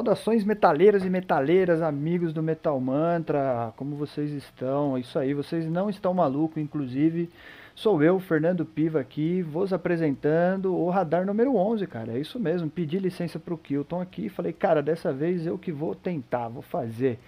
Saudações 0.00 0.44
metaleiras 0.44 1.04
e 1.04 1.10
metaleiras, 1.10 1.82
amigos 1.82 2.32
do 2.32 2.42
Metal 2.42 2.80
Mantra, 2.80 3.70
como 3.76 3.96
vocês 3.96 4.30
estão? 4.30 4.96
É 4.96 5.00
isso 5.00 5.18
aí, 5.18 5.34
vocês 5.34 5.66
não 5.66 5.90
estão 5.90 6.14
malucos, 6.14 6.56
inclusive 6.56 7.28
sou 7.74 8.02
eu, 8.02 8.18
Fernando 8.18 8.64
Piva 8.64 8.98
aqui, 8.98 9.42
vos 9.42 9.74
apresentando 9.74 10.74
o 10.74 10.88
Radar 10.88 11.26
número 11.26 11.54
11, 11.54 11.86
cara, 11.86 12.12
é 12.12 12.18
isso 12.18 12.40
mesmo, 12.40 12.70
pedi 12.70 12.98
licença 12.98 13.38
pro 13.38 13.58
Kilton 13.58 14.00
aqui, 14.00 14.30
falei, 14.30 14.54
cara, 14.54 14.82
dessa 14.82 15.12
vez 15.12 15.46
eu 15.46 15.58
que 15.58 15.70
vou 15.70 15.94
tentar, 15.94 16.48
vou 16.48 16.62
fazer, 16.62 17.18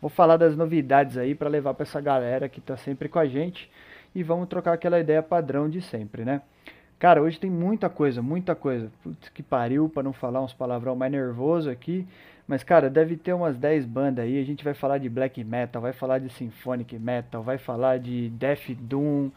vou 0.00 0.10
falar 0.10 0.36
das 0.36 0.56
novidades 0.56 1.16
aí 1.16 1.32
para 1.32 1.48
levar 1.48 1.74
para 1.74 1.84
essa 1.84 2.00
galera 2.00 2.48
que 2.48 2.60
tá 2.60 2.76
sempre 2.76 3.08
com 3.08 3.20
a 3.20 3.26
gente 3.26 3.70
e 4.12 4.24
vamos 4.24 4.48
trocar 4.48 4.72
aquela 4.72 4.98
ideia 4.98 5.22
padrão 5.22 5.70
de 5.70 5.80
sempre, 5.80 6.24
né? 6.24 6.42
Cara, 6.98 7.20
hoje 7.20 7.38
tem 7.38 7.50
muita 7.50 7.90
coisa, 7.90 8.22
muita 8.22 8.54
coisa. 8.54 8.90
Putz, 9.02 9.28
que 9.28 9.42
pariu 9.42 9.86
para 9.88 10.02
não 10.02 10.14
falar 10.14 10.42
uns 10.42 10.54
palavrão 10.54 10.96
mais 10.96 11.12
nervoso 11.12 11.68
aqui. 11.68 12.06
Mas, 12.48 12.62
cara, 12.62 12.88
deve 12.88 13.16
ter 13.16 13.34
umas 13.34 13.56
10 13.56 13.84
bandas 13.84 14.24
aí. 14.24 14.40
A 14.40 14.44
gente 14.44 14.64
vai 14.64 14.72
falar 14.72 14.98
de 14.98 15.08
black 15.08 15.42
metal, 15.44 15.82
vai 15.82 15.92
falar 15.92 16.20
de 16.20 16.30
symphonic 16.30 16.96
metal, 16.98 17.42
vai 17.42 17.58
falar 17.58 17.98
de 17.98 18.30
death 18.30 18.70
doom. 18.80 19.30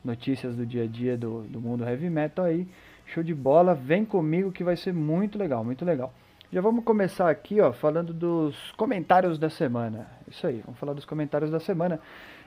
Notícias 0.04 0.56
do 0.56 0.66
dia 0.66 0.84
a 0.84 0.88
dia 0.88 1.18
do, 1.18 1.42
do 1.44 1.60
mundo 1.60 1.84
heavy 1.84 2.10
metal 2.10 2.46
aí. 2.46 2.68
Show 3.06 3.24
de 3.24 3.34
bola, 3.34 3.74
vem 3.74 4.06
comigo 4.06 4.52
que 4.52 4.64
vai 4.64 4.76
ser 4.76 4.94
muito 4.94 5.38
legal, 5.38 5.64
muito 5.64 5.84
legal. 5.84 6.14
Já 6.52 6.62
vamos 6.62 6.84
começar 6.84 7.30
aqui, 7.30 7.62
ó, 7.62 7.72
falando 7.72 8.14
dos 8.14 8.72
comentários 8.72 9.38
da 9.38 9.50
semana. 9.50 10.08
Isso 10.28 10.46
aí, 10.48 10.62
vamos 10.66 10.80
falar 10.80 10.94
dos 10.94 11.06
comentários 11.06 11.52
da 11.52 11.60
semana. 11.60 12.00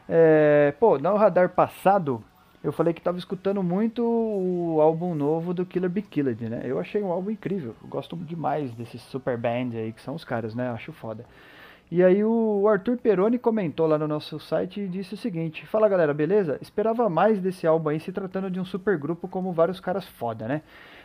É, 0.08 0.74
pô, 0.80 0.98
no 0.98 1.14
radar 1.16 1.50
passado, 1.50 2.22
eu 2.62 2.72
falei 2.72 2.92
que 2.92 3.00
estava 3.00 3.18
escutando 3.18 3.62
muito 3.62 4.02
o 4.04 4.80
álbum 4.80 5.14
novo 5.14 5.52
do 5.52 5.66
Killer 5.66 5.90
Be 5.90 6.02
Killed, 6.02 6.48
né? 6.48 6.62
Eu 6.64 6.78
achei 6.78 7.02
um 7.02 7.10
álbum 7.12 7.30
incrível. 7.30 7.74
Eu 7.82 7.88
gosto 7.88 8.16
demais 8.16 8.72
desses 8.72 9.02
super 9.02 9.36
band 9.36 9.70
aí, 9.74 9.92
que 9.92 10.00
são 10.00 10.14
os 10.14 10.24
caras, 10.24 10.54
né? 10.54 10.70
Acho 10.70 10.92
foda. 10.92 11.24
E 11.94 12.02
aí 12.02 12.24
o 12.24 12.66
Arthur 12.66 12.96
Peroni 12.96 13.38
comentou 13.38 13.86
lá 13.86 13.98
no 13.98 14.08
nosso 14.08 14.40
site 14.40 14.80
e 14.80 14.88
disse 14.88 15.12
o 15.12 15.16
seguinte: 15.18 15.66
Fala 15.66 15.90
galera, 15.90 16.14
beleza? 16.14 16.56
Esperava 16.62 17.06
mais 17.10 17.38
desse 17.38 17.66
álbum 17.66 17.90
aí 17.90 18.00
se 18.00 18.10
tratando 18.10 18.50
de 18.50 18.58
um 18.58 18.64
super 18.64 18.96
grupo 18.96 19.28
como 19.28 19.52
vários 19.52 19.78
caras 19.78 20.08
foda, 20.08 20.48
né? 20.48 20.62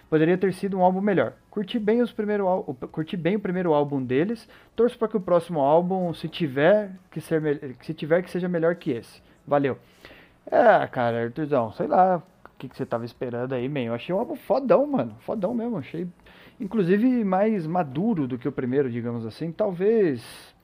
Poderia 0.10 0.38
ter 0.38 0.54
sido 0.54 0.78
um 0.78 0.82
álbum 0.82 1.02
melhor. 1.02 1.34
Curti 1.52 1.78
bem, 1.78 2.02
os 2.02 2.14
primeiro, 2.14 2.46
curti 2.90 3.18
bem 3.18 3.36
o 3.36 3.40
primeiro 3.42 3.74
álbum 3.74 4.02
deles. 4.02 4.48
Torço 4.78 4.98
para 4.98 5.10
que 5.10 5.18
o 5.18 5.20
próximo 5.20 5.60
álbum, 5.60 6.14
se 6.14 6.30
tiver 6.30 6.92
que 7.12 7.20
ser 7.20 7.76
se 7.82 7.94
tiver 7.94 8.22
que 8.22 8.32
seja 8.32 8.48
melhor 8.48 8.74
que 8.76 8.92
esse. 8.92 9.22
Valeu. 9.46 9.78
É, 10.50 10.88
cara, 10.88 11.26
Arthurzão, 11.26 11.74
sei 11.74 11.88
lá 11.88 12.24
o 12.46 12.50
que, 12.58 12.70
que 12.70 12.78
você 12.78 12.86
tava 12.86 13.04
esperando 13.04 13.54
aí, 13.54 13.68
man. 13.68 13.82
Eu 13.82 13.94
achei 13.94 14.16
um 14.16 14.20
álbum 14.20 14.38
fodão, 14.38 14.88
mano. 14.88 15.18
Fodão 15.20 15.54
mesmo. 15.54 15.80
Achei, 15.80 16.08
inclusive, 16.62 17.26
mais 17.26 17.68
maduro 17.68 18.26
do 18.26 18.38
que 18.38 18.48
o 18.48 18.54
primeiro, 18.54 18.90
digamos 18.90 19.26
assim. 19.26 19.52
Talvez 19.52 20.56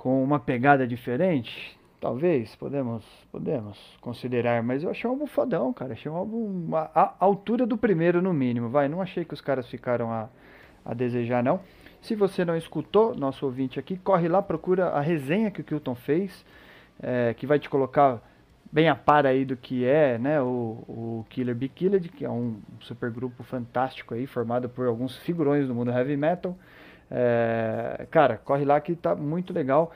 com 0.00 0.24
uma 0.24 0.40
pegada 0.40 0.86
diferente, 0.86 1.78
talvez, 2.00 2.56
podemos, 2.56 3.04
podemos 3.30 3.78
considerar, 4.00 4.62
mas 4.62 4.82
eu 4.82 4.88
achei 4.88 5.06
um 5.06 5.12
álbum 5.12 5.26
fodão, 5.26 5.74
cara, 5.74 5.92
achei 5.92 6.10
um 6.10 6.16
álbum 6.16 6.74
a, 6.74 7.14
altura 7.20 7.66
do 7.66 7.76
primeiro 7.76 8.22
no 8.22 8.32
mínimo, 8.32 8.70
vai, 8.70 8.88
não 8.88 9.02
achei 9.02 9.26
que 9.26 9.34
os 9.34 9.42
caras 9.42 9.68
ficaram 9.68 10.10
a, 10.10 10.30
a 10.86 10.94
desejar 10.94 11.44
não. 11.44 11.60
Se 12.00 12.14
você 12.14 12.46
não 12.46 12.56
escutou, 12.56 13.14
nosso 13.14 13.44
ouvinte 13.44 13.78
aqui, 13.78 13.98
corre 13.98 14.26
lá, 14.26 14.40
procura 14.40 14.88
a 14.88 15.02
resenha 15.02 15.50
que 15.50 15.60
o 15.60 15.64
Kilton 15.64 15.94
fez, 15.94 16.46
é, 17.02 17.34
que 17.34 17.46
vai 17.46 17.58
te 17.58 17.68
colocar 17.68 18.22
bem 18.72 18.88
a 18.88 18.96
par 18.96 19.26
aí 19.26 19.44
do 19.44 19.54
que 19.54 19.84
é 19.84 20.16
né, 20.16 20.40
o, 20.40 20.82
o 20.88 21.26
Killer 21.28 21.54
Be 21.54 21.68
Killed, 21.68 22.08
que 22.08 22.24
é 22.24 22.30
um 22.30 22.56
super 22.80 23.10
grupo 23.10 23.42
fantástico 23.42 24.14
aí, 24.14 24.26
formado 24.26 24.66
por 24.66 24.86
alguns 24.86 25.18
figurões 25.18 25.68
do 25.68 25.74
mundo 25.74 25.90
heavy 25.90 26.16
metal. 26.16 26.56
É, 27.10 28.06
cara, 28.10 28.36
corre 28.36 28.64
lá 28.64 28.80
que 28.80 28.94
tá 28.94 29.14
muito 29.14 29.52
legal. 29.52 29.92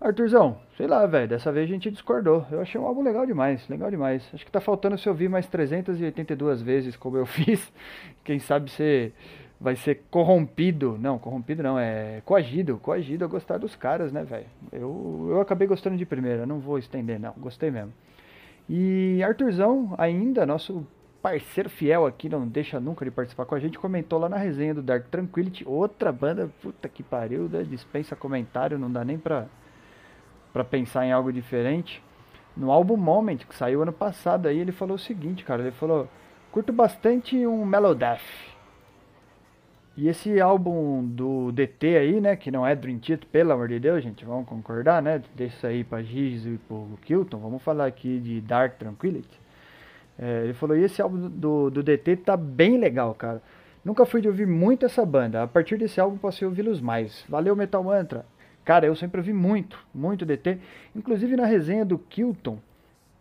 Arthurzão, 0.00 0.58
sei 0.76 0.86
lá, 0.86 1.04
velho, 1.06 1.26
dessa 1.26 1.50
vez 1.50 1.68
a 1.68 1.72
gente 1.72 1.90
discordou. 1.90 2.46
Eu 2.52 2.60
achei 2.60 2.80
um 2.80 2.86
álbum 2.86 3.02
legal 3.02 3.26
demais, 3.26 3.68
legal 3.68 3.90
demais. 3.90 4.28
Acho 4.32 4.44
que 4.44 4.52
tá 4.52 4.60
faltando 4.60 4.96
se 4.96 5.08
ouvir 5.08 5.28
mais 5.28 5.46
382 5.48 6.62
vezes 6.62 6.96
como 6.96 7.16
eu 7.16 7.26
fiz. 7.26 7.72
Quem 8.22 8.38
sabe 8.38 8.70
você 8.70 9.12
vai 9.60 9.74
ser 9.74 10.02
corrompido. 10.10 10.96
Não, 11.00 11.18
corrompido 11.18 11.62
não, 11.64 11.78
é 11.78 12.22
coagido. 12.24 12.78
Coagido 12.78 13.24
a 13.24 13.28
gostar 13.28 13.58
dos 13.58 13.74
caras, 13.74 14.12
né, 14.12 14.22
velho? 14.22 14.46
Eu, 14.72 15.28
eu 15.30 15.40
acabei 15.40 15.66
gostando 15.66 15.96
de 15.96 16.06
primeira, 16.06 16.46
não 16.46 16.60
vou 16.60 16.78
estender, 16.78 17.18
não. 17.18 17.32
Gostei 17.36 17.70
mesmo. 17.70 17.92
E 18.68 19.20
Arthurzão, 19.24 19.94
ainda, 19.98 20.46
nosso 20.46 20.86
parceiro 21.22 21.68
fiel 21.68 22.06
aqui, 22.06 22.28
não 22.28 22.46
deixa 22.46 22.78
nunca 22.78 23.04
de 23.04 23.10
participar 23.10 23.44
com 23.44 23.54
a 23.54 23.58
gente, 23.58 23.78
comentou 23.78 24.18
lá 24.18 24.28
na 24.28 24.36
resenha 24.36 24.74
do 24.74 24.82
Dark 24.82 25.08
Tranquility, 25.08 25.64
outra 25.66 26.12
banda, 26.12 26.50
puta 26.62 26.88
que 26.88 27.02
pariu, 27.02 27.48
né? 27.48 27.64
dispensa 27.64 28.14
comentário, 28.14 28.78
não 28.78 28.90
dá 28.90 29.04
nem 29.04 29.18
pra, 29.18 29.46
pra 30.52 30.64
pensar 30.64 31.04
em 31.04 31.12
algo 31.12 31.32
diferente. 31.32 32.02
No 32.56 32.70
álbum 32.70 32.96
Moment, 32.96 33.38
que 33.38 33.54
saiu 33.54 33.82
ano 33.82 33.92
passado, 33.92 34.46
aí 34.46 34.58
ele 34.58 34.72
falou 34.72 34.96
o 34.96 34.98
seguinte, 34.98 35.44
cara, 35.44 35.62
ele 35.62 35.70
falou, 35.72 36.08
curto 36.50 36.72
bastante 36.72 37.46
um 37.46 37.64
Melodeath. 37.64 38.22
E 39.96 40.08
esse 40.08 40.40
álbum 40.40 41.04
do 41.04 41.50
DT 41.50 41.96
aí, 41.96 42.20
né, 42.20 42.36
que 42.36 42.52
não 42.52 42.64
é 42.64 42.74
Dream 42.76 43.00
Theater, 43.00 43.28
pelo 43.30 43.52
amor 43.52 43.66
de 43.66 43.80
Deus, 43.80 44.02
gente, 44.02 44.24
vamos 44.24 44.48
concordar, 44.48 45.02
né, 45.02 45.20
deixa 45.34 45.56
isso 45.56 45.66
aí 45.66 45.82
pra 45.82 46.02
Giz 46.02 46.46
e 46.46 46.58
pro 46.68 46.96
Kilton, 47.02 47.38
vamos 47.38 47.60
falar 47.62 47.86
aqui 47.86 48.20
de 48.20 48.40
Dark 48.40 48.78
Tranquility. 48.78 49.47
É, 50.18 50.44
ele 50.44 50.54
falou, 50.54 50.76
e 50.76 50.82
esse 50.82 51.00
álbum 51.00 51.28
do, 51.28 51.70
do 51.70 51.82
DT 51.82 52.16
tá 52.16 52.36
bem 52.36 52.76
legal, 52.78 53.14
cara. 53.14 53.40
Nunca 53.84 54.04
fui 54.04 54.20
de 54.20 54.28
ouvir 54.28 54.46
muito 54.46 54.84
essa 54.84 55.06
banda. 55.06 55.42
A 55.42 55.46
partir 55.46 55.78
desse 55.78 56.00
álbum 56.00 56.18
passei 56.18 56.44
a 56.44 56.48
ouvi-los 56.48 56.80
mais. 56.80 57.24
Valeu, 57.28 57.54
Metal 57.54 57.82
Mantra. 57.82 58.26
Cara, 58.64 58.86
eu 58.86 58.94
sempre 58.94 59.20
ouvi 59.20 59.32
muito, 59.32 59.78
muito 59.94 60.26
DT. 60.26 60.58
Inclusive 60.94 61.36
na 61.36 61.46
resenha 61.46 61.84
do 61.84 61.96
Kilton, 61.96 62.58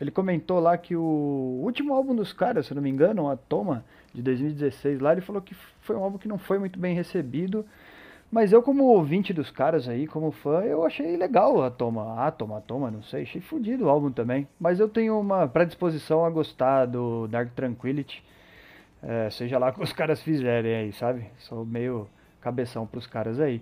ele 0.01 0.11
comentou 0.11 0.59
lá 0.59 0.77
que 0.77 0.95
o 0.95 1.61
último 1.63 1.93
álbum 1.93 2.15
dos 2.15 2.33
caras, 2.33 2.65
se 2.65 2.73
não 2.73 2.81
me 2.81 2.89
engano, 2.89 3.29
a 3.29 3.37
Toma, 3.37 3.85
de 4.13 4.21
2016 4.21 4.99
lá, 4.99 5.11
ele 5.11 5.21
falou 5.21 5.41
que 5.41 5.55
foi 5.81 5.95
um 5.95 6.03
álbum 6.03 6.17
que 6.17 6.27
não 6.27 6.37
foi 6.37 6.59
muito 6.59 6.77
bem 6.77 6.95
recebido. 6.95 7.65
Mas 8.31 8.51
eu, 8.51 8.61
como 8.61 8.83
ouvinte 8.83 9.33
dos 9.33 9.49
caras 9.49 9.87
aí, 9.87 10.05
como 10.05 10.31
fã, 10.31 10.61
eu 10.61 10.85
achei 10.85 11.15
legal 11.15 11.63
a 11.63 11.71
toma. 11.71 12.25
Ah, 12.25 12.31
toma, 12.31 12.61
toma, 12.61 12.91
não 12.91 13.01
sei. 13.01 13.23
Achei 13.23 13.39
fodido 13.41 13.85
o 13.85 13.89
álbum 13.89 14.11
também. 14.11 14.47
Mas 14.59 14.79
eu 14.79 14.89
tenho 14.89 15.19
uma 15.19 15.47
predisposição 15.47 16.25
a 16.25 16.29
gostar 16.29 16.85
do 16.85 17.27
Dark 17.27 17.53
Tranquility. 17.55 18.23
É, 19.01 19.29
seja 19.29 19.57
lá 19.57 19.69
o 19.69 19.73
que 19.73 19.83
os 19.83 19.93
caras 19.93 20.21
fizerem 20.21 20.75
aí, 20.75 20.93
sabe? 20.93 21.25
Sou 21.39 21.65
meio 21.65 22.07
cabeção 22.41 22.85
pros 22.85 23.07
caras 23.07 23.39
aí. 23.39 23.61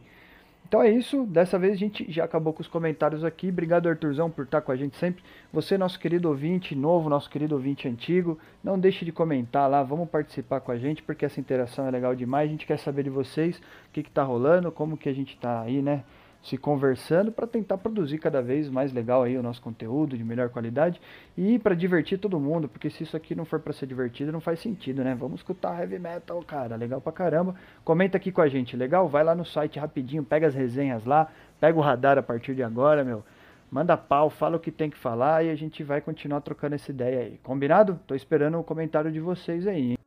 Então 0.67 0.81
é 0.81 0.89
isso, 0.89 1.25
dessa 1.25 1.59
vez 1.59 1.73
a 1.73 1.77
gente 1.77 2.12
já 2.12 2.23
acabou 2.23 2.51
com 2.51 2.62
os 2.62 2.67
comentários 2.67 3.23
aqui. 3.23 3.50
Obrigado, 3.50 3.88
Arthurzão, 3.88 4.31
por 4.31 4.45
estar 4.45 4.62
com 4.62 4.71
a 4.71 4.75
gente 4.75 4.97
sempre. 4.97 5.23
Você, 5.53 5.77
nosso 5.77 6.00
querido 6.00 6.27
ouvinte 6.27 6.75
novo, 6.75 7.07
nosso 7.07 7.29
querido 7.29 7.53
ouvinte 7.53 7.88
antigo, 7.88 8.39
não 8.63 8.77
deixe 8.79 9.06
de 9.06 9.12
comentar 9.12 9.69
lá, 9.69 9.83
vamos 9.83 10.09
participar 10.09 10.59
com 10.62 10.71
a 10.71 10.77
gente, 10.77 11.03
porque 11.03 11.23
essa 11.23 11.39
interação 11.39 11.88
é 11.88 11.91
legal 11.91 12.15
demais. 12.15 12.50
A 12.50 12.51
gente 12.51 12.65
quer 12.65 12.79
saber 12.79 13.03
de 13.03 13.12
vocês, 13.12 13.57
o 13.57 13.62
que 13.94 14.01
está 14.01 14.23
rolando, 14.23 14.71
como 14.71 14.97
que 14.97 15.07
a 15.07 15.13
gente 15.13 15.35
está 15.35 15.62
aí, 15.62 15.81
né? 15.83 16.03
Se 16.45 16.57
conversando 16.57 17.31
para 17.31 17.47
tentar 17.47 17.77
produzir 17.80 18.19
cada 18.19 18.39
vez 18.39 18.69
mais 18.69 18.94
legal 18.94 19.24
aí 19.24 19.36
o 19.36 19.42
nosso 19.42 19.59
conteúdo 19.59 20.15
de 20.15 20.24
melhor 20.24 20.50
qualidade 20.50 21.01
e 21.36 21.57
para 21.57 21.74
divertir 21.74 22.19
todo 22.19 22.39
mundo, 22.39 22.69
porque 22.69 22.88
se 22.88 23.01
isso 23.01 23.18
aqui 23.18 23.33
não 23.33 23.45
for 23.45 23.59
para 23.59 23.74
ser 23.74 23.88
divertido, 23.88 24.31
não 24.31 24.39
faz 24.39 24.59
sentido, 24.59 25.03
né? 25.03 25.15
Vamos 25.15 25.39
escutar 25.39 25.80
heavy 25.80 25.97
metal, 25.97 26.39
cara, 26.44 26.75
legal 26.75 27.01
pra 27.01 27.12
caramba. 27.12 27.56
Comenta 27.83 28.18
aqui 28.18 28.31
com 28.31 28.42
a 28.42 28.47
gente, 28.47 28.77
legal? 28.77 29.09
Vai 29.09 29.24
lá 29.24 29.33
no 29.33 29.44
site 29.44 29.80
rapidinho, 29.80 30.24
pega 30.24 30.45
as 30.45 30.53
resenhas 30.53 31.03
lá, 31.03 31.31
pega 31.59 31.80
o 31.80 31.81
radar 31.81 32.19
a 32.19 32.24
partir 32.24 32.53
de 32.53 32.62
agora, 32.62 33.03
meu. 33.03 33.24
Manda 33.71 33.97
pau, 33.97 34.30
fala 34.30 34.57
o 34.57 34.59
que 34.59 34.71
tem 34.71 34.92
que 34.92 34.97
falar 34.97 35.44
e 35.44 35.50
a 35.50 35.56
gente 35.56 35.83
vai 35.83 36.00
continuar 36.00 36.42
trocando 36.42 36.75
essa 36.75 36.92
ideia 36.92 37.21
aí. 37.21 37.39
Combinado? 37.42 38.00
Tô 38.06 38.13
esperando 38.13 38.59
o 38.59 38.63
comentário 38.63 39.12
de 39.12 39.19
vocês 39.19 39.65
aí. 39.65 39.94
Hein? 39.94 40.05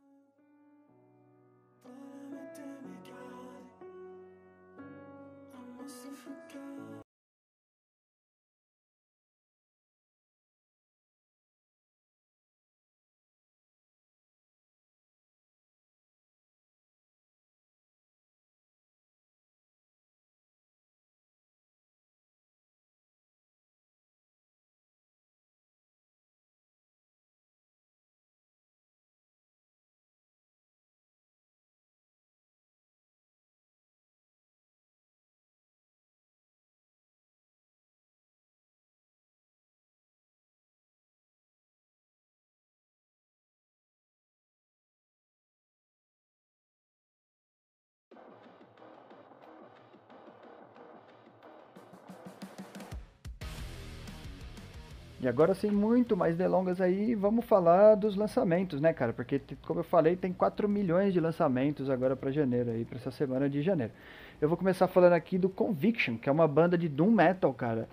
E 55.21 55.27
agora, 55.27 55.53
sem 55.53 55.69
muito 55.69 56.15
mais 56.15 56.37
delongas 56.37 56.79
aí, 56.79 57.13
vamos 57.13 57.43
falar 57.43 57.95
dos 57.95 58.15
lançamentos, 58.15 58.79
né, 58.79 58.93
cara? 58.93 59.11
Porque, 59.11 59.41
como 59.67 59.81
eu 59.81 59.83
falei, 59.83 60.15
tem 60.15 60.31
4 60.31 60.67
milhões 60.69 61.11
de 61.11 61.19
lançamentos 61.19 61.89
agora 61.89 62.15
para 62.15 62.31
janeiro 62.31 62.71
aí, 62.71 62.85
para 62.85 62.97
essa 62.97 63.11
semana 63.11 63.49
de 63.49 63.61
janeiro. 63.61 63.91
Eu 64.39 64.47
vou 64.47 64.57
começar 64.57 64.87
falando 64.87 65.13
aqui 65.13 65.37
do 65.37 65.49
Conviction, 65.49 66.17
que 66.17 66.29
é 66.29 66.31
uma 66.31 66.47
banda 66.47 66.77
de 66.77 66.87
doom 66.87 67.11
metal, 67.11 67.53
cara. 67.53 67.89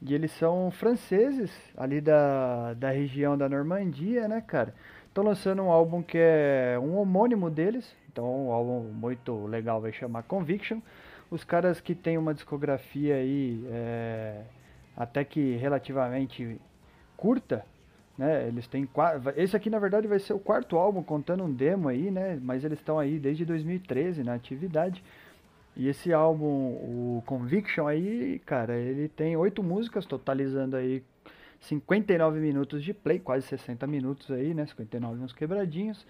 E 0.00 0.14
eles 0.14 0.30
são 0.30 0.70
franceses, 0.70 1.50
ali 1.76 2.00
da, 2.00 2.74
da 2.74 2.90
região 2.90 3.36
da 3.36 3.48
Normandia, 3.48 4.28
né, 4.28 4.40
cara? 4.40 4.72
Estão 5.08 5.24
lançando 5.24 5.62
um 5.62 5.70
álbum 5.72 6.00
que 6.00 6.16
é 6.16 6.78
um 6.80 6.96
homônimo 6.96 7.50
deles, 7.50 7.92
então 8.12 8.46
um 8.46 8.52
álbum 8.52 8.82
muito 8.92 9.46
legal, 9.46 9.80
vai 9.80 9.92
chamar 9.92 10.22
Conviction. 10.22 10.78
Os 11.28 11.42
caras 11.42 11.80
que 11.80 11.92
têm 11.92 12.16
uma 12.16 12.32
discografia 12.32 13.16
aí 13.16 13.64
é, 13.68 14.42
até 14.98 15.24
que 15.24 15.54
relativamente 15.56 16.60
curta, 17.16 17.64
né? 18.18 18.48
Eles 18.48 18.66
têm 18.66 18.88
esse 19.36 19.56
aqui 19.56 19.70
na 19.70 19.78
verdade 19.78 20.08
vai 20.08 20.18
ser 20.18 20.32
o 20.32 20.40
quarto 20.40 20.76
álbum 20.76 21.04
contando 21.04 21.44
um 21.44 21.52
demo 21.52 21.88
aí, 21.88 22.10
né? 22.10 22.36
Mas 22.42 22.64
eles 22.64 22.80
estão 22.80 22.98
aí 22.98 23.16
desde 23.20 23.44
2013 23.44 24.24
na 24.24 24.34
atividade. 24.34 25.04
E 25.76 25.86
esse 25.86 26.12
álbum, 26.12 26.46
o 26.46 27.22
Conviction 27.24 27.86
aí, 27.86 28.40
cara, 28.44 28.76
ele 28.76 29.08
tem 29.08 29.36
oito 29.36 29.62
músicas, 29.62 30.04
totalizando 30.04 30.74
aí 30.74 31.04
59 31.60 32.40
minutos 32.40 32.82
de 32.82 32.92
play, 32.92 33.20
quase 33.20 33.46
60 33.46 33.86
minutos 33.86 34.28
aí, 34.32 34.52
né? 34.52 34.66
59 34.66 35.22
uns 35.22 35.32
quebradinhos. 35.32 36.04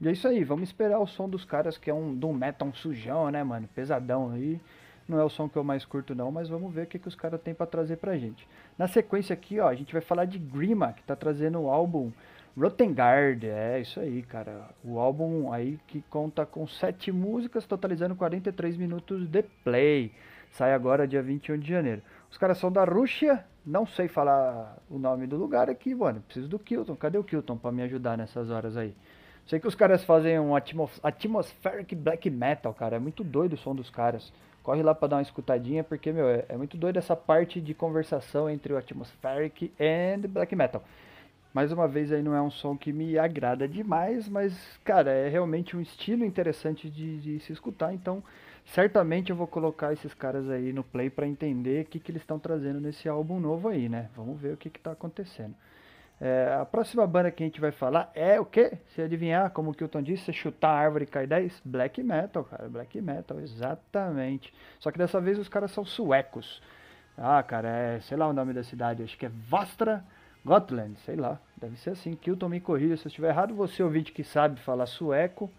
E 0.00 0.08
é 0.08 0.12
isso 0.12 0.28
aí, 0.28 0.44
vamos 0.44 0.68
esperar 0.68 1.00
o 1.00 1.06
som 1.08 1.28
dos 1.28 1.44
caras, 1.44 1.76
que 1.76 1.90
é 1.90 1.94
um 1.94 2.14
do 2.14 2.32
metal 2.32 2.68
um 2.68 2.72
sujão, 2.72 3.28
né, 3.30 3.42
mano? 3.42 3.68
Pesadão 3.74 4.30
aí. 4.30 4.60
Não 5.08 5.18
é 5.18 5.24
o 5.24 5.28
som 5.28 5.48
que 5.48 5.56
eu 5.56 5.64
mais 5.64 5.84
curto 5.84 6.14
não, 6.14 6.30
mas 6.30 6.48
vamos 6.48 6.72
ver 6.72 6.84
o 6.84 6.86
que, 6.86 6.98
que 6.98 7.08
os 7.08 7.14
caras 7.14 7.40
têm 7.40 7.54
para 7.54 7.66
trazer 7.66 7.96
pra 7.96 8.16
gente. 8.16 8.46
Na 8.78 8.86
sequência 8.88 9.34
aqui, 9.34 9.58
ó, 9.60 9.68
a 9.68 9.74
gente 9.74 9.92
vai 9.92 10.02
falar 10.02 10.24
de 10.24 10.38
Grima, 10.38 10.92
que 10.92 11.02
tá 11.02 11.16
trazendo 11.16 11.60
o 11.60 11.68
álbum 11.68 12.12
Rotengard, 12.56 13.46
é 13.46 13.80
isso 13.80 13.98
aí, 13.98 14.22
cara. 14.22 14.68
O 14.84 14.98
álbum 14.98 15.50
aí 15.52 15.78
que 15.86 16.02
conta 16.10 16.44
com 16.44 16.66
sete 16.66 17.10
músicas, 17.10 17.64
totalizando 17.64 18.14
43 18.14 18.76
minutos 18.76 19.26
de 19.26 19.42
play. 19.64 20.12
Sai 20.50 20.74
agora 20.74 21.08
dia 21.08 21.22
21 21.22 21.58
de 21.58 21.68
janeiro. 21.68 22.02
Os 22.30 22.36
caras 22.36 22.58
são 22.58 22.70
da 22.70 22.84
Rússia, 22.84 23.42
não 23.64 23.86
sei 23.86 24.06
falar 24.06 24.76
o 24.90 24.98
nome 24.98 25.26
do 25.26 25.36
lugar 25.36 25.70
aqui, 25.70 25.94
mano. 25.94 26.20
Preciso 26.20 26.48
do 26.48 26.58
Kilton. 26.58 26.94
Cadê 26.94 27.16
o 27.16 27.24
Kilton 27.24 27.56
para 27.56 27.72
me 27.72 27.82
ajudar 27.82 28.18
nessas 28.18 28.50
horas 28.50 28.76
aí? 28.76 28.94
Sei 29.46 29.58
que 29.58 29.66
os 29.66 29.74
caras 29.74 30.04
fazem 30.04 30.38
um 30.38 30.54
atmos 30.54 31.00
atmospheric 31.02 31.94
black 31.94 32.28
metal, 32.28 32.74
cara. 32.74 32.96
É 32.96 32.98
muito 32.98 33.24
doido 33.24 33.54
o 33.54 33.56
som 33.56 33.74
dos 33.74 33.88
caras. 33.88 34.30
Corre 34.62 34.82
lá 34.82 34.94
para 34.94 35.08
dar 35.08 35.16
uma 35.16 35.22
escutadinha, 35.22 35.82
porque, 35.82 36.12
meu, 36.12 36.28
é, 36.28 36.44
é 36.48 36.56
muito 36.56 36.76
doido 36.76 36.96
essa 36.96 37.16
parte 37.16 37.60
de 37.60 37.74
conversação 37.74 38.48
entre 38.48 38.72
o 38.72 38.76
atmospheric 38.76 39.72
e 39.78 40.26
black 40.28 40.54
metal. 40.54 40.82
Mais 41.52 41.70
uma 41.70 41.86
vez 41.86 42.10
aí 42.10 42.22
não 42.22 42.34
é 42.34 42.40
um 42.40 42.50
som 42.50 42.76
que 42.76 42.92
me 42.92 43.18
agrada 43.18 43.68
demais, 43.68 44.26
mas 44.26 44.54
cara, 44.82 45.10
é 45.10 45.28
realmente 45.28 45.76
um 45.76 45.82
estilo 45.82 46.24
interessante 46.24 46.88
de, 46.88 47.20
de 47.20 47.40
se 47.40 47.52
escutar, 47.52 47.92
então 47.92 48.22
certamente 48.64 49.28
eu 49.28 49.36
vou 49.36 49.46
colocar 49.46 49.92
esses 49.92 50.14
caras 50.14 50.48
aí 50.48 50.72
no 50.72 50.82
play 50.82 51.10
para 51.10 51.26
entender 51.26 51.84
o 51.84 51.88
que, 51.88 52.00
que 52.00 52.10
eles 52.10 52.22
estão 52.22 52.38
trazendo 52.38 52.80
nesse 52.80 53.06
álbum 53.06 53.38
novo 53.38 53.68
aí, 53.68 53.86
né? 53.86 54.08
Vamos 54.16 54.40
ver 54.40 54.54
o 54.54 54.56
que 54.56 54.68
está 54.68 54.92
acontecendo. 54.92 55.54
É, 56.20 56.56
a 56.60 56.64
próxima 56.64 57.06
banda 57.06 57.30
que 57.30 57.42
a 57.42 57.46
gente 57.46 57.60
vai 57.60 57.72
falar 57.72 58.10
é 58.14 58.38
o 58.40 58.44
quê? 58.44 58.78
Se 58.94 59.02
adivinhar, 59.02 59.50
como 59.50 59.70
o 59.70 59.74
Kilton 59.74 60.02
disse, 60.02 60.26
você 60.26 60.32
chutar 60.32 60.70
a 60.70 60.78
árvore 60.78 61.04
e 61.04 61.06
cai 61.06 61.26
10? 61.26 61.62
Black 61.64 62.02
Metal, 62.02 62.44
cara, 62.44 62.68
Black 62.68 63.00
Metal, 63.00 63.40
exatamente. 63.40 64.54
Só 64.78 64.92
que 64.92 64.98
dessa 64.98 65.20
vez 65.20 65.38
os 65.38 65.48
caras 65.48 65.72
são 65.72 65.84
suecos. 65.84 66.62
Ah, 67.18 67.42
cara, 67.42 67.68
é, 67.68 68.00
sei 68.00 68.16
lá 68.16 68.28
o 68.28 68.32
nome 68.32 68.52
da 68.52 68.62
cidade, 68.62 69.02
acho 69.02 69.18
que 69.18 69.26
é 69.26 69.30
Vastra 69.48 70.04
Gotland, 70.44 70.98
sei 71.04 71.16
lá, 71.16 71.40
deve 71.56 71.76
ser 71.76 71.90
assim. 71.90 72.14
Kilton 72.14 72.48
me 72.48 72.60
corrija 72.60 72.96
se 72.96 73.06
eu 73.06 73.08
estiver 73.08 73.28
errado. 73.28 73.54
Você, 73.54 73.82
ouvinte 73.82 74.12
que 74.12 74.24
sabe 74.24 74.60
falar 74.60 74.86
sueco, 74.86 75.50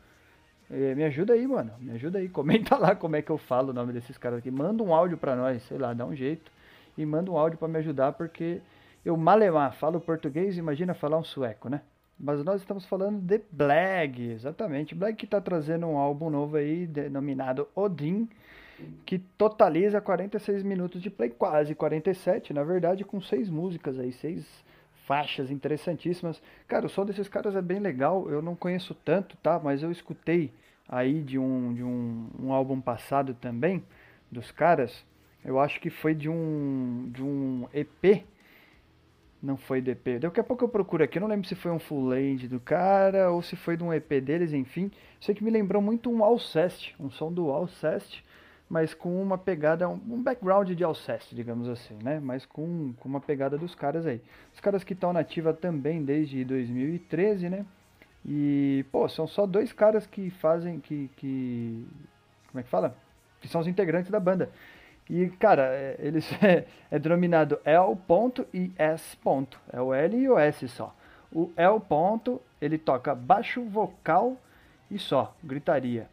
eh, 0.69 0.93
me 0.95 1.03
ajuda 1.03 1.33
aí, 1.33 1.47
mano. 1.47 1.71
Me 1.79 1.91
ajuda 1.91 2.19
aí. 2.19 2.27
Comenta 2.29 2.77
lá 2.77 2.95
como 2.95 3.15
é 3.15 3.21
que 3.21 3.29
eu 3.29 3.37
falo 3.37 3.69
o 3.69 3.73
nome 3.73 3.93
desses 3.93 4.17
caras 4.17 4.39
aqui. 4.39 4.51
Manda 4.51 4.83
um 4.83 4.93
áudio 4.93 5.17
pra 5.17 5.35
nós, 5.35 5.61
sei 5.63 5.77
lá, 5.77 5.93
dá 5.93 6.05
um 6.05 6.15
jeito. 6.15 6.51
E 6.97 7.05
manda 7.05 7.31
um 7.31 7.37
áudio 7.37 7.57
para 7.57 7.67
me 7.67 7.79
ajudar, 7.79 8.13
porque 8.13 8.61
eu 9.05 9.17
malemar 9.17 9.73
falo 9.73 9.99
português, 9.99 10.57
imagina 10.57 10.93
falar 10.93 11.17
um 11.17 11.23
sueco, 11.23 11.69
né? 11.69 11.81
Mas 12.19 12.43
nós 12.43 12.61
estamos 12.61 12.85
falando 12.85 13.19
de 13.19 13.41
Black, 13.51 14.21
exatamente. 14.21 14.95
Black 14.95 15.17
que 15.17 15.25
está 15.25 15.41
trazendo 15.41 15.87
um 15.87 15.97
álbum 15.97 16.29
novo 16.29 16.57
aí, 16.57 16.87
denominado 16.87 17.67
Odin, 17.75 18.29
que 19.05 19.19
totaliza 19.19 19.99
46 19.99 20.63
minutos 20.63 21.01
de 21.01 21.09
play, 21.09 21.29
quase 21.29 21.75
47, 21.75 22.53
na 22.53 22.63
verdade, 22.63 23.03
com 23.03 23.19
seis 23.19 23.49
músicas 23.49 23.99
aí, 23.99 24.11
seis 24.13 24.63
faixas 25.05 25.51
interessantíssimas. 25.51 26.41
Cara, 26.67 26.85
o 26.85 26.89
som 26.89 27.05
desses 27.05 27.27
caras 27.27 27.55
é 27.55 27.61
bem 27.61 27.79
legal. 27.79 28.29
Eu 28.29 28.41
não 28.41 28.55
conheço 28.55 28.93
tanto, 28.93 29.35
tá? 29.37 29.59
Mas 29.61 29.83
eu 29.83 29.91
escutei 29.91 30.51
aí 30.87 31.21
de 31.21 31.37
um, 31.37 31.73
de 31.73 31.83
um, 31.83 32.29
um 32.39 32.53
álbum 32.53 32.79
passado 32.79 33.33
também 33.33 33.83
dos 34.31 34.51
caras. 34.51 35.05
Eu 35.43 35.59
acho 35.59 35.79
que 35.79 35.89
foi 35.89 36.15
de 36.15 36.29
um, 36.29 37.09
de 37.11 37.21
um 37.21 37.67
EP. 37.73 38.23
Não 39.43 39.57
foi 39.57 39.81
de 39.81 39.91
EP. 39.91 40.21
Daqui 40.21 40.39
a 40.39 40.43
pouco 40.43 40.63
eu 40.63 40.69
procuro 40.69 41.03
aqui. 41.03 41.17
Eu 41.17 41.21
não 41.21 41.27
lembro 41.27 41.45
se 41.45 41.53
foi 41.53 41.69
um 41.69 41.79
full 41.79 42.07
length 42.07 42.47
do 42.47 42.61
cara 42.61 43.29
ou 43.29 43.41
se 43.41 43.57
foi 43.57 43.75
de 43.75 43.83
um 43.83 43.93
EP 43.93 44.09
deles, 44.21 44.53
enfim. 44.53 44.89
Sei 45.19 45.35
que 45.35 45.43
me 45.43 45.51
lembrou 45.51 45.81
muito 45.81 46.09
um 46.09 46.23
Alcest, 46.23 46.95
um 46.97 47.09
som 47.09 47.31
do 47.31 47.51
Alcest 47.51 48.23
mas 48.73 48.91
com 48.91 49.21
uma 49.21 49.37
pegada, 49.37 49.87
um 49.87 50.23
background 50.23 50.71
de 50.71 50.83
Alceste, 50.83 51.35
digamos 51.35 51.69
assim, 51.69 51.95
né? 52.03 52.19
Mas 52.19 52.43
com, 52.43 52.91
com 52.99 53.07
uma 53.07 53.19
pegada 53.19 53.55
dos 53.55 53.75
caras 53.75 54.07
aí. 54.07 54.19
Os 54.51 54.59
caras 54.59 54.83
que 54.83 54.93
estão 54.93 55.13
na 55.13 55.19
ativa 55.19 55.53
também 55.53 56.03
desde 56.03 56.43
2013, 56.43 57.49
né? 57.49 57.67
E, 58.25 58.83
pô, 58.91 59.07
são 59.07 59.27
só 59.27 59.45
dois 59.45 59.71
caras 59.71 60.07
que 60.07 60.31
fazem, 60.31 60.79
que, 60.79 61.07
que 61.17 61.85
como 62.47 62.61
é 62.61 62.63
que 62.63 62.69
fala? 62.69 62.97
Que 63.41 63.47
são 63.47 63.61
os 63.61 63.67
integrantes 63.67 64.09
da 64.09 64.19
banda. 64.19 64.49
E, 65.09 65.27
cara, 65.39 65.63
é, 65.63 65.95
eles 65.99 66.31
é, 66.43 66.65
é 66.89 66.99
denominado 66.99 67.59
L 67.65 67.95
ponto 68.07 68.45
e 68.53 68.71
S 68.77 69.15
ponto. 69.17 69.59
É 69.71 69.81
o 69.81 69.93
L 69.93 70.17
e 70.17 70.29
o 70.29 70.37
S 70.37 70.67
só. 70.67 70.95
O 71.31 71.51
L 71.57 71.79
ponto, 71.79 72.41
ele 72.61 72.77
toca 72.77 73.15
baixo 73.15 73.63
vocal 73.63 74.37
e 74.89 74.99
só, 74.99 75.35
gritaria. 75.43 76.07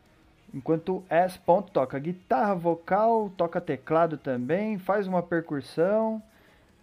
Enquanto 0.52 0.96
o 0.96 1.04
S. 1.08 1.38
Ponto 1.38 1.70
toca 1.70 1.98
guitarra, 1.98 2.54
vocal, 2.54 3.30
toca 3.36 3.60
teclado 3.60 4.18
também, 4.18 4.78
faz 4.78 5.06
uma 5.06 5.22
percussão. 5.22 6.20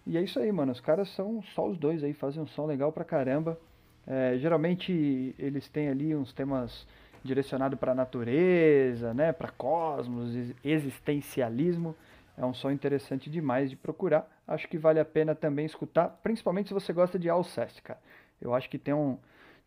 E 0.05 0.17
é 0.17 0.21
isso 0.21 0.39
aí, 0.39 0.51
mano. 0.51 0.71
Os 0.71 0.79
caras 0.79 1.09
são 1.09 1.41
só 1.53 1.67
os 1.67 1.77
dois 1.77 2.03
aí, 2.03 2.13
fazem 2.13 2.41
um 2.41 2.47
som 2.47 2.65
legal 2.65 2.91
pra 2.91 3.03
caramba. 3.03 3.59
É, 4.05 4.37
geralmente 4.37 5.35
eles 5.37 5.67
têm 5.67 5.89
ali 5.89 6.15
uns 6.15 6.31
temas 6.31 6.87
direcionados 7.23 7.79
para 7.79 7.93
natureza, 7.95 9.13
né, 9.13 9.31
para 9.31 9.49
cosmos, 9.49 10.53
existencialismo. 10.63 11.95
É 12.37 12.45
um 12.45 12.53
som 12.53 12.69
interessante 12.69 13.29
demais 13.29 13.69
de 13.69 13.75
procurar. 13.75 14.29
Acho 14.47 14.67
que 14.67 14.77
vale 14.77 14.99
a 14.99 15.05
pena 15.05 15.33
também 15.33 15.65
escutar, 15.65 16.19
principalmente 16.21 16.67
se 16.67 16.73
você 16.73 16.93
gosta 16.93 17.17
de 17.17 17.29
Alceste, 17.29 17.81
cara. 17.81 17.99
Eu 18.39 18.53
acho 18.53 18.69
que 18.69 18.77
tem 18.77 18.93
um 18.93 19.17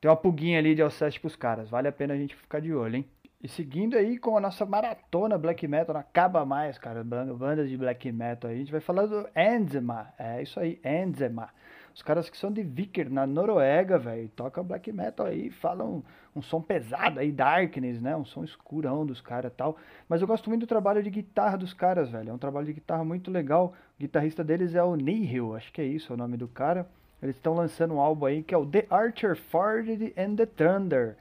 tem 0.00 0.10
uma 0.10 0.16
puguinha 0.16 0.58
ali 0.58 0.74
de 0.74 0.80
Alceste 0.80 1.20
pros 1.20 1.36
caras. 1.36 1.68
Vale 1.68 1.86
a 1.86 1.92
pena 1.92 2.14
a 2.14 2.16
gente 2.16 2.34
ficar 2.34 2.60
de 2.60 2.72
olho, 2.72 2.96
hein? 2.96 3.04
E 3.42 3.48
seguindo 3.48 3.96
aí 3.96 4.18
com 4.18 4.36
a 4.36 4.40
nossa 4.40 4.64
maratona 4.64 5.36
black 5.36 5.66
metal, 5.66 5.94
não 5.94 6.00
acaba 6.00 6.44
mais, 6.44 6.78
cara, 6.78 7.02
bandas 7.02 7.68
de 7.68 7.76
black 7.76 8.10
metal 8.12 8.50
aí. 8.50 8.56
A 8.56 8.58
gente 8.58 8.72
vai 8.72 8.80
falar 8.80 9.06
do 9.06 9.28
Enzema, 9.36 10.12
é 10.18 10.42
isso 10.42 10.58
aí, 10.58 10.80
Enzema. 10.84 11.50
Os 11.94 12.02
caras 12.02 12.30
que 12.30 12.36
são 12.36 12.52
de 12.52 12.62
Viker, 12.62 13.10
na 13.10 13.26
Noruega, 13.26 13.98
velho, 13.98 14.28
tocam 14.30 14.64
black 14.64 14.92
metal 14.92 15.26
aí, 15.26 15.50
falam 15.50 16.02
um 16.34 16.40
som 16.40 16.60
pesado 16.60 17.20
aí, 17.20 17.32
darkness, 17.32 18.00
né? 18.00 18.16
Um 18.16 18.24
som 18.24 18.44
escurão 18.44 19.04
dos 19.04 19.20
caras 19.20 19.52
tal. 19.56 19.76
Mas 20.08 20.20
eu 20.20 20.26
gosto 20.26 20.48
muito 20.48 20.62
do 20.62 20.66
trabalho 20.66 21.02
de 21.02 21.10
guitarra 21.10 21.58
dos 21.58 21.74
caras, 21.74 22.10
velho. 22.10 22.30
É 22.30 22.32
um 22.32 22.38
trabalho 22.38 22.66
de 22.66 22.74
guitarra 22.74 23.04
muito 23.04 23.30
legal. 23.30 23.74
O 23.98 24.00
guitarrista 24.00 24.44
deles 24.44 24.74
é 24.74 24.82
o 24.82 24.94
Nihil, 24.94 25.56
acho 25.56 25.72
que 25.72 25.80
é 25.80 25.84
isso 25.84 26.12
é 26.12 26.14
o 26.14 26.18
nome 26.18 26.36
do 26.36 26.48
cara. 26.48 26.86
Eles 27.22 27.36
estão 27.36 27.54
lançando 27.54 27.94
um 27.94 28.00
álbum 28.00 28.26
aí 28.26 28.42
que 28.42 28.54
é 28.54 28.58
o 28.58 28.64
The 28.64 28.86
Archer 28.88 29.36
Ford 29.36 29.88
and 30.16 30.36
the 30.36 30.46
Thunder. 30.46 31.16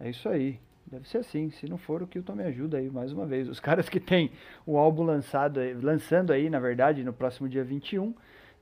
É 0.00 0.10
isso 0.10 0.28
aí. 0.28 0.58
Deve 0.86 1.08
ser 1.08 1.18
assim. 1.18 1.50
Se 1.50 1.68
não 1.68 1.76
for, 1.76 2.02
o 2.02 2.06
Kilton 2.06 2.34
me 2.34 2.44
ajuda 2.44 2.78
aí 2.78 2.88
mais 2.90 3.12
uma 3.12 3.26
vez. 3.26 3.48
Os 3.48 3.58
caras 3.60 3.88
que 3.88 4.00
tem 4.00 4.30
o 4.64 4.78
álbum 4.78 5.02
lançado, 5.02 5.60
lançando 5.82 6.32
aí, 6.32 6.48
na 6.48 6.60
verdade, 6.60 7.02
no 7.04 7.12
próximo 7.12 7.48
dia 7.48 7.64
21. 7.64 8.14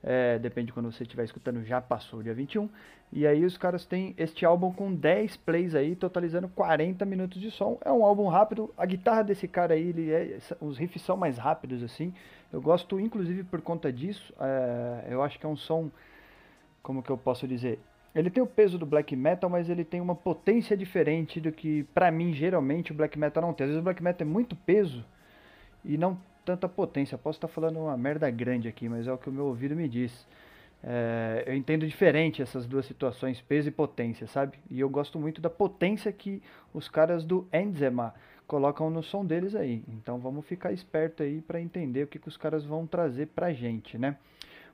É, 0.07 0.37
depende 0.37 0.67
de 0.67 0.73
quando 0.73 0.91
você 0.91 1.01
estiver 1.01 1.23
escutando, 1.23 1.63
já 1.63 1.81
passou 1.81 2.19
o 2.19 2.23
dia 2.23 2.33
21. 2.35 2.69
E 3.11 3.25
aí 3.25 3.43
os 3.43 3.57
caras 3.57 3.87
têm 3.87 4.13
este 4.19 4.45
álbum 4.45 4.71
com 4.71 4.93
10 4.93 5.35
plays 5.37 5.73
aí, 5.73 5.95
totalizando 5.95 6.47
40 6.47 7.03
minutos 7.05 7.41
de 7.41 7.49
som. 7.49 7.79
É 7.83 7.91
um 7.91 8.05
álbum 8.05 8.27
rápido. 8.27 8.71
A 8.77 8.85
guitarra 8.85 9.23
desse 9.23 9.47
cara 9.47 9.73
aí, 9.73 9.89
ele 9.89 10.11
é, 10.11 10.37
os 10.61 10.77
riffs 10.77 11.01
são 11.01 11.17
mais 11.17 11.39
rápidos 11.39 11.81
assim. 11.81 12.13
Eu 12.53 12.61
gosto, 12.61 12.99
inclusive, 12.99 13.43
por 13.43 13.61
conta 13.61 13.91
disso. 13.91 14.31
É, 14.39 15.07
eu 15.09 15.23
acho 15.23 15.39
que 15.39 15.45
é 15.45 15.49
um 15.49 15.57
som, 15.57 15.89
como 16.83 17.01
que 17.01 17.09
eu 17.09 17.17
posso 17.17 17.47
dizer? 17.47 17.79
Ele 18.13 18.29
tem 18.29 18.43
o 18.43 18.47
peso 18.47 18.77
do 18.77 18.85
black 18.85 19.15
metal, 19.15 19.49
mas 19.49 19.71
ele 19.71 19.83
tem 19.83 19.99
uma 19.99 20.15
potência 20.15 20.77
diferente 20.77 21.41
do 21.41 21.51
que, 21.51 21.83
para 21.95 22.11
mim, 22.11 22.31
geralmente 22.31 22.91
o 22.91 22.95
black 22.95 23.17
metal 23.17 23.41
não 23.41 23.53
tem. 23.53 23.65
Às 23.65 23.69
vezes 23.69 23.81
o 23.81 23.83
black 23.83 24.03
metal 24.03 24.27
é 24.27 24.29
muito 24.29 24.55
peso 24.55 25.03
e 25.83 25.97
não 25.97 26.15
tanta 26.45 26.69
potência. 26.69 27.17
Posso 27.17 27.37
estar 27.37 27.47
falando 27.47 27.79
uma 27.79 27.97
merda 27.97 28.29
grande 28.29 28.67
aqui, 28.67 28.87
mas 28.87 29.07
é 29.07 29.11
o 29.11 29.17
que 29.17 29.29
o 29.29 29.33
meu 29.33 29.45
ouvido 29.45 29.75
me 29.75 29.89
diz. 29.89 30.25
É, 30.83 31.43
eu 31.47 31.55
entendo 31.55 31.87
diferente 31.87 32.41
essas 32.41 32.67
duas 32.67 32.85
situações, 32.85 33.41
peso 33.41 33.67
e 33.67 33.71
potência, 33.71 34.27
sabe? 34.27 34.59
E 34.69 34.79
eu 34.79 34.89
gosto 34.89 35.17
muito 35.19 35.41
da 35.41 35.49
potência 35.49 36.11
que 36.11 36.43
os 36.71 36.87
caras 36.87 37.25
do 37.25 37.47
Enzema 37.51 38.13
colocam 38.45 38.89
no 38.91 39.01
som 39.01 39.25
deles 39.25 39.55
aí. 39.55 39.83
Então 39.87 40.19
vamos 40.19 40.45
ficar 40.45 40.71
esperto 40.71 41.23
aí 41.23 41.41
para 41.41 41.59
entender 41.59 42.03
o 42.03 42.07
que, 42.07 42.19
que 42.19 42.27
os 42.27 42.37
caras 42.37 42.63
vão 42.63 42.85
trazer 42.85 43.27
pra 43.27 43.51
gente, 43.51 43.97
né? 43.97 44.17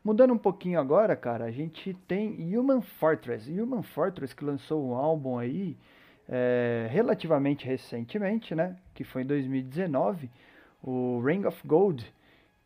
Mudando 0.03 0.33
um 0.33 0.37
pouquinho 0.37 0.79
agora, 0.79 1.15
cara, 1.15 1.45
a 1.45 1.51
gente 1.51 1.93
tem 2.07 2.57
Human 2.57 2.81
Fortress. 2.81 3.49
Human 3.49 3.83
Fortress 3.83 4.35
que 4.35 4.43
lançou 4.43 4.83
um 4.83 4.95
álbum 4.95 5.37
aí 5.37 5.77
é, 6.27 6.87
relativamente 6.89 7.65
recentemente, 7.65 8.55
né? 8.55 8.75
Que 8.93 9.03
foi 9.03 9.21
em 9.21 9.25
2019, 9.25 10.29
o 10.83 11.21
Ring 11.23 11.45
of 11.45 11.65
Gold 11.65 12.11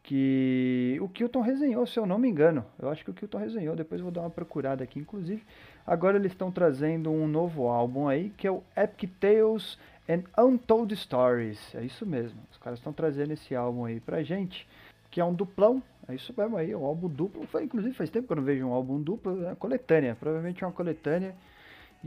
que 0.05 0.99
o 1.01 1.09
Kilton 1.09 1.41
resenhou, 1.41 1.85
se 1.87 1.97
eu 1.99 2.05
não 2.05 2.19
me 2.19 2.29
engano. 2.29 2.63
Eu 2.77 2.89
acho 2.89 3.03
que 3.03 3.09
o 3.09 3.13
Kilton 3.13 3.39
resenhou, 3.39 3.75
depois 3.75 3.99
eu 3.99 4.05
vou 4.05 4.11
dar 4.11 4.21
uma 4.21 4.29
procurada 4.29 4.83
aqui, 4.83 4.99
inclusive. 4.99 5.43
Agora 5.85 6.17
eles 6.17 6.31
estão 6.31 6.51
trazendo 6.51 7.11
um 7.11 7.27
novo 7.27 7.67
álbum 7.67 8.07
aí, 8.07 8.31
que 8.37 8.45
é 8.45 8.51
o 8.51 8.61
Epic 8.77 9.09
Tales 9.19 9.79
and 10.07 10.23
Untold 10.37 10.95
Stories. 10.95 11.73
É 11.73 11.83
isso 11.83 12.05
mesmo. 12.05 12.39
Os 12.51 12.57
caras 12.59 12.77
estão 12.77 12.93
trazendo 12.93 13.33
esse 13.33 13.55
álbum 13.55 13.85
aí 13.85 13.99
pra 13.99 14.21
gente, 14.21 14.67
que 15.09 15.19
é 15.19 15.25
um 15.25 15.33
duplão. 15.33 15.81
É 16.07 16.13
isso 16.13 16.31
mesmo 16.37 16.55
aí, 16.55 16.75
um 16.75 16.85
álbum 16.85 17.09
duplo. 17.09 17.47
Foi, 17.47 17.63
inclusive 17.63 17.95
faz 17.95 18.11
tempo 18.11 18.27
que 18.27 18.33
eu 18.33 18.37
não 18.37 18.43
vejo 18.43 18.63
um 18.63 18.73
álbum 18.73 19.01
duplo, 19.01 19.43
é 19.43 19.47
uma 19.47 19.55
coletânea, 19.55 20.15
provavelmente 20.15 20.63
é 20.63 20.67
uma 20.67 20.73
coletânea 20.73 21.33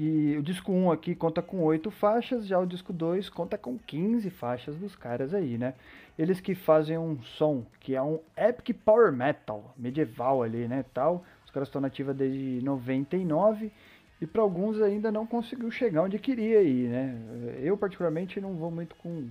e 0.01 0.37
o 0.37 0.43
disco 0.45 0.71
1 0.71 0.93
aqui 0.93 1.13
conta 1.13 1.43
com 1.43 1.61
8 1.61 1.91
faixas, 1.91 2.47
já 2.47 2.57
o 2.57 2.65
disco 2.65 2.93
2 2.93 3.29
conta 3.29 3.59
com 3.59 3.77
15 3.77 4.31
faixas 4.31 4.77
dos 4.77 4.95
caras 4.95 5.35
aí, 5.35 5.59
né? 5.59 5.75
Eles 6.17 6.41
que 6.41 6.55
fazem 6.55 6.97
um 6.97 7.21
som 7.21 7.67
que 7.81 7.97
é 7.97 8.01
um 8.03 8.21
epic 8.37 8.79
power 8.85 9.13
metal, 9.13 9.75
medieval 9.77 10.45
ali, 10.45 10.69
né, 10.69 10.85
tal. 10.95 11.25
Os 11.45 11.51
caras 11.51 11.67
estão 11.67 11.81
nativa 11.81 12.15
desde 12.15 12.61
99 12.63 13.73
e 14.21 14.27
para 14.27 14.41
alguns 14.41 14.81
ainda 14.81 15.11
não 15.11 15.27
conseguiu 15.27 15.69
chegar 15.69 16.03
onde 16.03 16.17
queria 16.21 16.63
ir, 16.63 16.89
né? 16.89 17.19
Eu 17.61 17.77
particularmente 17.77 18.41
não 18.41 18.55
vou 18.55 18.71
muito 18.71 18.95
com 18.95 19.29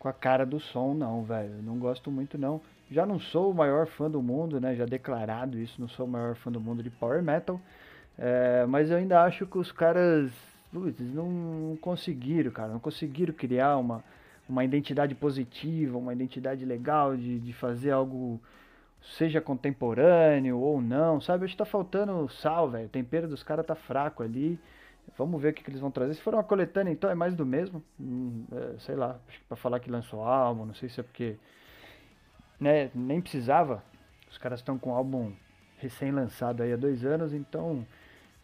com 0.00 0.08
a 0.08 0.12
cara 0.12 0.44
do 0.44 0.58
som 0.58 0.94
não, 0.94 1.22
velho. 1.22 1.62
Não 1.62 1.78
gosto 1.78 2.10
muito 2.10 2.36
não. 2.36 2.60
Já 2.90 3.06
não 3.06 3.20
sou 3.20 3.52
o 3.52 3.54
maior 3.54 3.86
fã 3.86 4.10
do 4.10 4.20
mundo, 4.20 4.60
né? 4.60 4.74
Já 4.74 4.84
declarado 4.84 5.58
isso, 5.58 5.80
não 5.80 5.86
sou 5.86 6.06
o 6.06 6.08
maior 6.08 6.34
fã 6.34 6.50
do 6.50 6.60
mundo 6.60 6.82
de 6.82 6.90
power 6.90 7.22
metal. 7.22 7.60
É, 8.22 8.66
mas 8.66 8.90
eu 8.90 8.98
ainda 8.98 9.22
acho 9.22 9.46
que 9.46 9.56
os 9.56 9.72
caras 9.72 10.30
putz, 10.70 11.00
não 11.00 11.76
conseguiram, 11.80 12.50
cara, 12.50 12.70
não 12.70 12.78
conseguiram 12.78 13.32
criar 13.32 13.78
uma, 13.78 14.04
uma 14.46 14.62
identidade 14.62 15.14
positiva, 15.14 15.96
uma 15.96 16.12
identidade 16.12 16.64
legal 16.66 17.16
de, 17.16 17.38
de 17.40 17.52
fazer 17.54 17.92
algo, 17.92 18.38
seja 19.16 19.40
contemporâneo 19.40 20.58
ou 20.58 20.82
não, 20.82 21.18
sabe? 21.18 21.46
Acho 21.46 21.54
que 21.54 21.58
tá 21.58 21.64
faltando 21.64 22.28
sal, 22.28 22.70
velho. 22.70 22.86
O 22.86 22.90
tempero 22.90 23.26
dos 23.26 23.42
caras 23.42 23.64
tá 23.64 23.74
fraco 23.74 24.22
ali. 24.22 24.58
Vamos 25.16 25.40
ver 25.40 25.48
o 25.50 25.52
que, 25.54 25.64
que, 25.64 25.70
eles 25.70 25.80
vão 25.80 25.90
trazer. 25.90 26.14
Se 26.14 26.20
for 26.20 26.34
uma 26.34 26.44
coletânea, 26.44 26.92
então 26.92 27.10
é 27.10 27.14
mais 27.14 27.34
do 27.34 27.46
mesmo. 27.46 27.82
Hum, 27.98 28.44
é, 28.52 28.78
sei 28.80 28.96
lá, 28.96 29.18
acho 29.28 29.38
que 29.38 29.44
pra 29.46 29.56
falar 29.56 29.80
que 29.80 29.90
lançou 29.90 30.22
álbum, 30.22 30.66
não 30.66 30.74
sei 30.74 30.88
se 30.88 31.00
é 31.00 31.02
porque. 31.02 31.36
Né, 32.60 32.90
nem 32.94 33.20
precisava. 33.20 33.82
Os 34.30 34.36
caras 34.36 34.60
estão 34.60 34.78
com 34.78 34.94
álbum 34.94 35.32
recém-lançado 35.78 36.62
aí 36.62 36.72
há 36.72 36.76
dois 36.76 37.04
anos, 37.04 37.32
então 37.32 37.84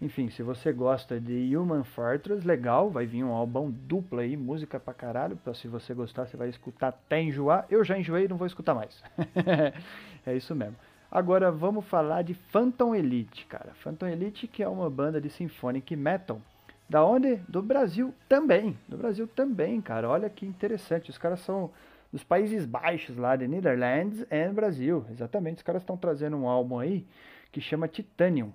enfim, 0.01 0.29
se 0.29 0.43
você 0.43 0.73
gosta 0.73 1.19
de 1.19 1.57
Human 1.57 1.83
Fortress, 1.83 2.47
legal, 2.47 2.91
vai 2.91 3.07
vir 3.07 3.25
um 3.25 3.33
álbum 3.33 3.71
duplo 3.71 4.21
aí, 4.21 4.37
música 4.37 4.79
pra 4.79 4.93
caralho. 4.93 5.39
Então, 5.41 5.55
se 5.55 5.67
você 5.67 5.95
gostar, 5.95 6.27
você 6.27 6.37
vai 6.37 6.51
escutar 6.51 6.89
até 6.89 7.23
enjoar. 7.23 7.65
Eu 7.71 7.83
já 7.83 7.99
enjoei, 7.99 8.29
não 8.29 8.37
vou 8.37 8.47
escutar 8.47 8.75
mais. 8.75 9.03
é 10.27 10.37
isso 10.37 10.55
mesmo. 10.55 10.77
Agora 11.11 11.51
vamos 11.51 11.87
falar 11.87 12.23
de 12.23 12.35
Phantom 12.35 12.95
Elite, 12.95 13.47
cara. 13.47 13.73
Phantom 13.83 14.07
Elite 14.07 14.47
que 14.47 14.63
é 14.63 14.69
uma 14.69 14.91
banda 14.91 15.19
de 15.19 15.31
symphonic 15.31 15.97
metal. 15.97 16.43
Da 16.89 17.03
onde? 17.03 17.37
Do 17.49 17.63
Brasil 17.63 18.13
também. 18.29 18.79
Do 18.87 18.99
Brasil 18.99 19.27
também, 19.27 19.81
cara. 19.81 20.11
Olha 20.11 20.29
que 20.29 20.45
interessante. 20.45 21.09
Os 21.09 21.17
caras 21.17 21.41
são 21.41 21.71
dos 22.13 22.23
Países 22.23 22.67
Baixos 22.67 23.17
lá, 23.17 23.35
de 23.35 23.49
Netherlands 23.49 24.27
e 24.31 24.49
Brasil. 24.49 25.07
Exatamente. 25.11 25.59
Os 25.59 25.63
caras 25.63 25.81
estão 25.81 25.97
trazendo 25.97 26.37
um 26.37 26.47
álbum 26.47 26.79
aí 26.79 27.07
que 27.51 27.63
chama 27.63 27.89
Titanium. 27.89 28.53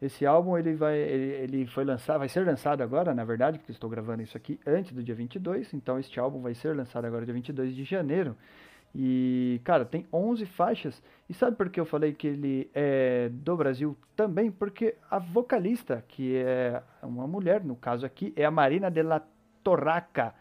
Esse 0.00 0.24
álbum 0.24 0.56
ele 0.56 0.74
vai, 0.74 0.96
ele, 0.96 1.32
ele, 1.42 1.66
foi 1.66 1.84
lançado, 1.84 2.20
vai 2.20 2.28
ser 2.28 2.46
lançado 2.46 2.82
agora, 2.82 3.12
na 3.12 3.24
verdade, 3.24 3.58
porque 3.58 3.72
estou 3.72 3.90
gravando 3.90 4.22
isso 4.22 4.36
aqui 4.36 4.60
antes 4.64 4.92
do 4.92 5.02
dia 5.02 5.14
22, 5.14 5.74
então 5.74 5.98
este 5.98 6.20
álbum 6.20 6.40
vai 6.40 6.54
ser 6.54 6.76
lançado 6.76 7.04
agora 7.04 7.24
dia 7.24 7.34
22 7.34 7.74
de 7.74 7.82
janeiro. 7.82 8.36
E, 8.94 9.60
cara, 9.64 9.84
tem 9.84 10.06
11 10.12 10.46
faixas. 10.46 11.02
E 11.28 11.34
sabe 11.34 11.56
por 11.56 11.68
que 11.68 11.78
eu 11.78 11.84
falei 11.84 12.12
que 12.12 12.26
ele 12.26 12.70
é 12.74 13.28
do 13.30 13.56
Brasil 13.56 13.96
também? 14.16 14.50
Porque 14.50 14.94
a 15.10 15.18
vocalista, 15.18 16.02
que 16.08 16.36
é 16.36 16.82
uma 17.02 17.26
mulher, 17.26 17.62
no 17.64 17.76
caso 17.76 18.06
aqui, 18.06 18.32
é 18.34 18.44
a 18.44 18.50
Marina 18.50 18.90
de 18.90 19.02
la 19.02 19.22
Torraca. 19.62 20.34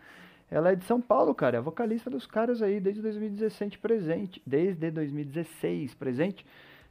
Ela 0.49 0.71
é 0.71 0.75
de 0.75 0.85
São 0.85 1.01
Paulo, 1.01 1.35
cara, 1.35 1.57
é 1.57 1.59
a 1.59 1.61
vocalista 1.61 2.09
dos 2.09 2.25
caras 2.25 2.61
aí 2.61 2.79
desde 2.79 3.01
2016 3.01 3.75
presente, 3.75 4.41
desde 4.45 4.89
2016 4.91 5.93
presente. 5.95 6.45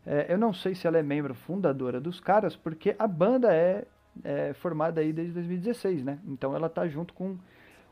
É, 0.07 0.33
eu 0.33 0.39
não 0.39 0.53
sei 0.53 0.75
se 0.75 0.87
ela 0.87 0.99
é 0.99 1.03
membro 1.03 1.35
fundadora 1.35 2.01
dos 2.01 2.21
caras, 2.21 2.55
porque 2.55 2.95
a 2.97 3.09
banda 3.09 3.53
é, 3.53 3.85
é 4.23 4.55
formada 4.55 5.01
aí 5.01 5.13
desde 5.13 5.35
2016, 5.35 6.05
né? 6.05 6.21
Então 6.27 6.55
ela 6.55 6.69
tá 6.69 6.87
junto 6.87 7.13
com, 7.13 7.37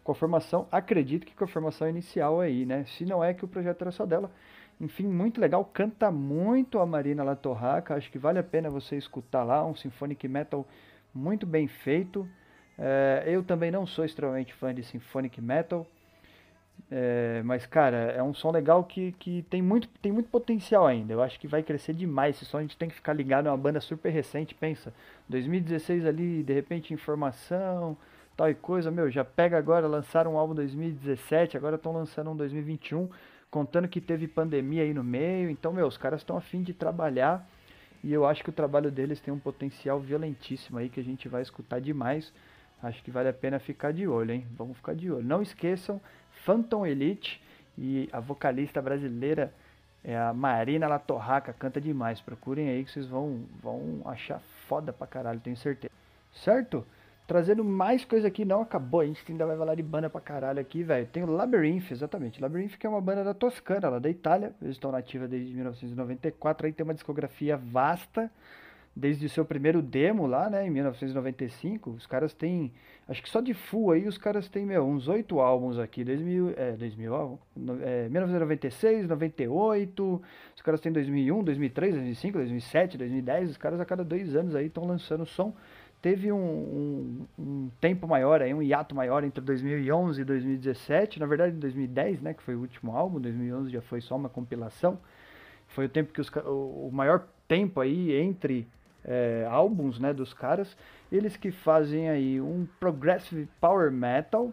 com 0.04 0.12
a 0.12 0.14
formação, 0.14 0.68
acredito 0.70 1.26
que 1.26 1.34
com 1.34 1.44
a 1.44 1.48
formação 1.48 1.88
inicial 1.88 2.40
aí, 2.40 2.64
né? 2.64 2.84
Se 2.84 3.04
não 3.04 3.22
é 3.22 3.34
que 3.34 3.44
o 3.44 3.48
projeto 3.48 3.82
era 3.82 3.90
só 3.90 4.06
dela. 4.06 4.30
Enfim, 4.80 5.06
muito 5.06 5.40
legal, 5.40 5.64
canta 5.64 6.10
muito 6.10 6.78
a 6.78 6.86
Marina 6.86 7.24
Latorraca, 7.24 7.94
acho 7.94 8.10
que 8.10 8.18
vale 8.18 8.38
a 8.38 8.42
pena 8.42 8.70
você 8.70 8.96
escutar 8.96 9.42
lá, 9.44 9.64
um 9.64 9.74
symphonic 9.74 10.26
metal 10.28 10.66
muito 11.12 11.46
bem 11.46 11.66
feito. 11.66 12.28
É, 12.78 13.24
eu 13.26 13.42
também 13.42 13.70
não 13.70 13.86
sou 13.86 14.04
extremamente 14.04 14.52
fã 14.54 14.74
de 14.74 14.82
symphonic 14.82 15.40
metal, 15.40 15.86
é, 16.90 17.42
mas, 17.44 17.66
cara, 17.66 17.96
é 18.12 18.22
um 18.22 18.34
som 18.34 18.50
legal 18.50 18.84
que, 18.84 19.12
que 19.18 19.42
tem, 19.50 19.62
muito, 19.62 19.88
tem 20.00 20.12
muito 20.12 20.28
potencial 20.28 20.86
ainda. 20.86 21.12
Eu 21.12 21.22
acho 21.22 21.40
que 21.40 21.48
vai 21.48 21.62
crescer 21.62 21.94
demais. 21.94 22.36
Esse 22.36 22.44
som 22.44 22.58
a 22.58 22.62
gente 22.62 22.76
tem 22.76 22.88
que 22.88 22.94
ficar 22.94 23.12
ligado. 23.12 23.48
É 23.48 23.50
uma 23.50 23.56
banda 23.56 23.80
super 23.80 24.10
recente. 24.10 24.54
Pensa, 24.54 24.92
2016 25.28 26.06
ali, 26.06 26.42
de 26.42 26.52
repente, 26.52 26.94
informação, 26.94 27.96
tal 28.36 28.50
e 28.50 28.54
coisa. 28.54 28.90
Meu, 28.90 29.10
já 29.10 29.24
pega 29.24 29.58
agora, 29.58 29.86
lançaram 29.86 30.34
um 30.34 30.38
álbum 30.38 30.54
2017, 30.54 31.56
agora 31.56 31.76
estão 31.76 31.92
lançando 31.92 32.30
um 32.30 32.36
2021, 32.36 33.08
contando 33.50 33.88
que 33.88 34.00
teve 34.00 34.28
pandemia 34.28 34.82
aí 34.82 34.94
no 34.94 35.02
meio. 35.02 35.50
Então, 35.50 35.72
meu, 35.72 35.86
os 35.86 35.96
caras 35.96 36.20
estão 36.20 36.36
afim 36.36 36.62
de 36.62 36.72
trabalhar. 36.72 37.44
E 38.04 38.12
eu 38.12 38.26
acho 38.26 38.44
que 38.44 38.50
o 38.50 38.52
trabalho 38.52 38.90
deles 38.90 39.18
tem 39.18 39.32
um 39.32 39.38
potencial 39.38 39.98
violentíssimo 39.98 40.78
aí 40.78 40.90
que 40.90 41.00
a 41.00 41.04
gente 41.04 41.26
vai 41.26 41.40
escutar 41.40 41.80
demais. 41.80 42.32
Acho 42.84 43.02
que 43.02 43.10
vale 43.10 43.30
a 43.30 43.32
pena 43.32 43.58
ficar 43.58 43.92
de 43.92 44.06
olho, 44.06 44.32
hein? 44.32 44.46
Vamos 44.58 44.76
ficar 44.76 44.94
de 44.94 45.10
olho. 45.10 45.24
Não 45.24 45.40
esqueçam, 45.40 45.98
Phantom 46.44 46.86
Elite 46.86 47.42
e 47.78 48.10
a 48.12 48.20
vocalista 48.20 48.82
brasileira 48.82 49.54
é 50.04 50.14
a 50.18 50.34
Marina 50.34 50.86
Latorraca, 50.86 51.54
canta 51.54 51.80
demais. 51.80 52.20
Procurem 52.20 52.68
aí 52.68 52.84
que 52.84 52.90
vocês 52.90 53.06
vão, 53.06 53.46
vão 53.62 54.02
achar 54.04 54.38
foda 54.68 54.92
pra 54.92 55.06
caralho, 55.06 55.40
tenho 55.40 55.56
certeza. 55.56 55.90
Certo? 56.30 56.86
Trazendo 57.26 57.64
mais 57.64 58.04
coisa 58.04 58.28
aqui, 58.28 58.44
não 58.44 58.60
acabou, 58.60 59.00
a 59.00 59.06
gente 59.06 59.24
ainda 59.26 59.46
vai 59.46 59.56
falar 59.56 59.76
de 59.76 59.82
banda 59.82 60.10
pra 60.10 60.20
caralho 60.20 60.60
aqui, 60.60 60.82
velho. 60.82 61.06
Tem 61.06 61.22
o 61.22 61.30
Labyrinth, 61.30 61.90
exatamente. 61.90 62.38
Labyrinth 62.38 62.76
que 62.76 62.86
é 62.86 62.90
uma 62.90 63.00
banda 63.00 63.24
da 63.24 63.32
Toscana, 63.32 63.88
lá 63.88 63.98
da 63.98 64.10
Itália. 64.10 64.52
Eles 64.60 64.74
estão 64.74 64.92
nativa 64.92 65.26
desde 65.26 65.54
1994, 65.54 66.66
aí 66.66 66.72
tem 66.74 66.84
uma 66.84 66.92
discografia 66.92 67.56
vasta 67.56 68.30
desde 68.96 69.26
o 69.26 69.28
seu 69.28 69.44
primeiro 69.44 69.82
demo 69.82 70.26
lá, 70.26 70.48
né, 70.48 70.66
em 70.66 70.70
1995, 70.70 71.90
os 71.90 72.06
caras 72.06 72.32
têm, 72.32 72.72
acho 73.08 73.22
que 73.22 73.28
só 73.28 73.40
de 73.40 73.52
full 73.52 73.90
aí, 73.90 74.06
os 74.06 74.16
caras 74.16 74.48
têm, 74.48 74.64
meu, 74.64 74.86
uns 74.86 75.08
oito 75.08 75.40
álbuns 75.40 75.78
aqui, 75.78 76.04
2000, 76.04 76.54
é, 76.56 76.72
2000, 76.72 77.38
é, 77.82 78.08
1996, 78.08 79.08
98, 79.08 80.22
os 80.54 80.62
caras 80.62 80.80
têm 80.80 80.92
2001, 80.92 81.42
2003, 81.42 81.94
2005, 81.94 82.38
2007, 82.38 82.98
2010, 82.98 83.50
os 83.50 83.56
caras 83.56 83.80
a 83.80 83.84
cada 83.84 84.04
dois 84.04 84.36
anos 84.36 84.54
aí 84.54 84.66
estão 84.66 84.84
lançando 84.84 85.26
som. 85.26 85.52
Teve 86.00 86.30
um, 86.30 86.36
um, 86.36 87.26
um, 87.38 87.70
tempo 87.80 88.06
maior 88.06 88.42
aí, 88.42 88.52
um 88.52 88.62
hiato 88.62 88.94
maior 88.94 89.24
entre 89.24 89.42
2011 89.42 90.20
e 90.20 90.24
2017, 90.24 91.18
na 91.18 91.26
verdade 91.26 91.56
em 91.56 91.58
2010, 91.58 92.20
né, 92.20 92.34
que 92.34 92.42
foi 92.42 92.54
o 92.54 92.60
último 92.60 92.94
álbum, 92.94 93.18
2011 93.18 93.70
já 93.70 93.80
foi 93.80 94.02
só 94.02 94.14
uma 94.14 94.28
compilação, 94.28 94.98
foi 95.66 95.86
o 95.86 95.88
tempo 95.88 96.12
que 96.12 96.20
os, 96.20 96.28
o, 96.44 96.88
o 96.88 96.90
maior 96.92 97.26
tempo 97.48 97.80
aí 97.80 98.12
entre 98.12 98.68
é, 99.04 99.46
álbuns 99.50 99.98
né, 99.98 100.12
dos 100.12 100.32
caras. 100.32 100.76
Eles 101.10 101.36
que 101.36 101.50
fazem 101.50 102.08
aí 102.08 102.40
um 102.40 102.66
progressive 102.80 103.48
power 103.60 103.90
metal 103.90 104.52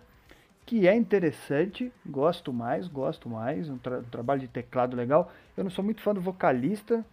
que 0.66 0.88
é 0.88 0.96
interessante, 0.96 1.92
gosto 2.06 2.54
mais, 2.54 2.88
gosto 2.88 3.28
mais, 3.28 3.70
um, 3.70 3.78
tra 3.78 4.02
trabalho 4.04 4.42
de 4.42 4.48
teclado 4.48 4.96
legal. 4.96 5.32
Eu 5.58 5.64
não 5.64 5.72
sou 5.72 5.84
muito 5.84 6.02
fã 6.02 6.14
do 6.14 6.22
vocalista 6.22 7.04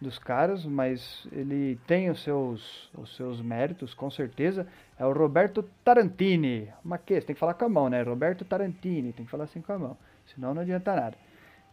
dos 0.00 0.18
caras, 0.18 0.64
mas 0.66 1.26
ele 1.32 1.78
tem 1.86 2.10
os 2.10 2.22
seus, 2.22 2.90
os 2.94 3.16
seus 3.16 3.40
méritos, 3.40 3.94
com 3.94 4.10
certeza. 4.10 4.66
É 4.98 5.06
o 5.06 5.12
Roberto 5.12 5.62
Tarantini. 5.84 6.68
Você 6.84 7.20
tem 7.22 7.34
que 7.34 7.40
falar 7.40 7.54
com 7.54 7.64
a 7.64 7.68
mão, 7.68 7.88
né? 7.88 8.02
Roberto 8.02 8.44
Tarantini, 8.44 9.12
tem 9.12 9.24
que 9.24 9.30
falar 9.30 9.44
assim 9.44 9.62
com 9.62 9.72
a 9.72 9.78
mão, 9.78 9.96
senão 10.26 10.52
não 10.52 10.62
adianta 10.62 10.94
nada. 10.94 11.16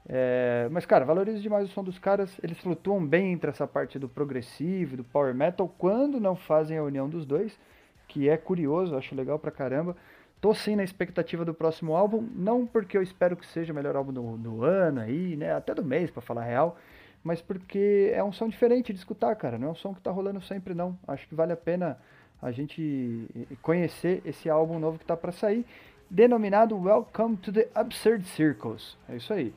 É, 0.08 0.68
mas, 0.72 0.86
cara, 0.86 1.06
valorizo 1.06 1.42
demais 1.42 1.70
o 1.70 1.72
som 1.72 1.84
dos 1.84 1.98
caras. 1.98 2.38
Eles 2.44 2.58
flutuam 2.60 3.06
bem 3.06 3.32
entre 3.32 3.50
essa 3.50 3.66
parte 3.66 3.98
do 3.98 4.10
progressivo, 4.10 4.98
do 4.98 5.04
power 5.04 5.34
metal, 5.34 5.74
quando 5.78 6.20
não 6.20 6.36
fazem 6.36 6.78
a 6.78 6.84
união 6.84 7.08
dos 7.08 7.26
dois, 7.26 7.58
que 8.08 8.30
é 8.30 8.38
curioso, 8.38 8.96
acho 8.96 9.16
legal 9.16 9.40
pra 9.40 9.52
caramba. 9.52 9.96
Tô 10.42 10.54
sim 10.54 10.76
na 10.76 10.84
expectativa 10.84 11.46
do 11.46 11.54
próximo 11.54 11.96
álbum, 11.96 12.28
não 12.36 12.68
porque 12.68 12.98
eu 12.98 13.02
espero 13.02 13.38
que 13.38 13.46
seja 13.46 13.72
o 13.72 13.76
melhor 13.76 13.96
álbum 13.96 14.12
do, 14.12 14.38
do 14.38 14.64
ano 14.64 15.00
aí, 15.00 15.38
né? 15.38 15.54
Até 15.54 15.74
do 15.74 15.86
mês, 15.86 16.12
para 16.12 16.22
falar 16.22 16.44
real, 16.44 16.78
mas 17.24 17.42
porque 17.42 18.12
é 18.14 18.22
um 18.22 18.34
som 18.34 18.50
diferente 18.50 18.92
de 18.92 19.00
escutar, 19.00 19.34
cara. 19.38 19.58
Não 19.58 19.70
é 19.70 19.72
um 19.72 19.76
som 19.76 19.94
que 19.94 20.02
tá 20.02 20.12
rolando 20.12 20.42
sempre, 20.42 20.74
não. 20.74 20.98
Acho 21.08 21.26
que 21.30 21.34
vale 21.34 21.54
a 21.54 21.58
pena 21.58 21.98
a 22.42 22.52
gente 22.52 23.26
conhecer 23.62 24.22
esse 24.26 24.50
álbum 24.50 24.78
novo 24.78 25.00
que 25.00 25.06
tá 25.06 25.16
para 25.16 25.32
sair, 25.32 25.66
denominado 26.10 26.78
Welcome 26.78 27.38
to 27.38 27.54
the 27.54 27.70
Absurd 27.74 28.26
Circles. 28.26 28.98
É 29.08 29.16
isso 29.16 29.32
aí. 29.32 29.54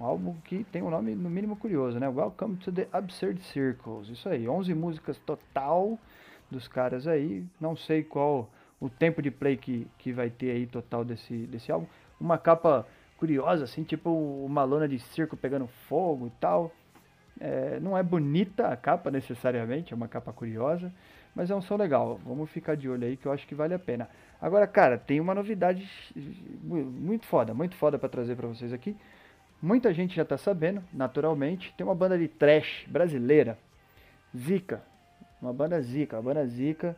Um 0.00 0.04
álbum 0.04 0.34
que 0.44 0.64
tem 0.64 0.82
um 0.82 0.90
nome 0.90 1.14
no 1.14 1.28
mínimo 1.28 1.56
curioso, 1.56 1.98
né? 1.98 2.08
Welcome 2.08 2.56
to 2.56 2.72
the 2.72 2.88
Absurd 2.92 3.42
Circles. 3.42 4.08
Isso 4.08 4.28
aí, 4.28 4.48
11 4.48 4.74
músicas 4.74 5.18
total 5.18 5.98
dos 6.50 6.66
caras 6.68 7.06
aí. 7.06 7.44
Não 7.60 7.76
sei 7.76 8.02
qual 8.02 8.48
o 8.80 8.88
tempo 8.88 9.20
de 9.20 9.30
play 9.30 9.56
que, 9.56 9.86
que 9.98 10.12
vai 10.12 10.30
ter 10.30 10.50
aí 10.52 10.66
total 10.66 11.04
desse, 11.04 11.46
desse 11.46 11.70
álbum. 11.70 11.86
Uma 12.20 12.38
capa 12.38 12.86
curiosa, 13.18 13.64
assim, 13.64 13.84
tipo 13.84 14.10
uma 14.10 14.64
lona 14.64 14.88
de 14.88 14.98
circo 14.98 15.36
pegando 15.36 15.66
fogo 15.88 16.28
e 16.28 16.30
tal. 16.40 16.72
É, 17.40 17.78
não 17.80 17.96
é 17.96 18.02
bonita 18.02 18.68
a 18.68 18.76
capa 18.76 19.10
necessariamente, 19.10 19.92
é 19.92 19.96
uma 19.96 20.08
capa 20.08 20.32
curiosa, 20.32 20.92
mas 21.34 21.50
é 21.50 21.54
um 21.54 21.62
som 21.62 21.76
legal. 21.76 22.20
Vamos 22.24 22.50
ficar 22.50 22.76
de 22.76 22.88
olho 22.88 23.06
aí 23.06 23.16
que 23.16 23.26
eu 23.26 23.32
acho 23.32 23.46
que 23.46 23.54
vale 23.54 23.74
a 23.74 23.78
pena. 23.78 24.08
Agora, 24.40 24.66
cara, 24.66 24.96
tem 24.98 25.20
uma 25.20 25.34
novidade 25.34 25.88
muito 26.64 27.26
foda, 27.26 27.52
muito 27.52 27.74
foda 27.76 27.98
para 27.98 28.08
trazer 28.08 28.36
para 28.36 28.48
vocês 28.48 28.72
aqui. 28.72 28.96
Muita 29.62 29.94
gente 29.94 30.16
já 30.16 30.22
está 30.22 30.36
sabendo, 30.36 30.82
naturalmente. 30.92 31.72
Tem 31.76 31.86
uma 31.86 31.94
banda 31.94 32.18
de 32.18 32.26
trash 32.26 32.84
brasileira, 32.88 33.56
Zica. 34.36 34.82
Uma 35.40 35.52
banda 35.52 35.80
Zica, 35.80 36.16
uma 36.16 36.22
banda 36.34 36.44
Zica. 36.44 36.96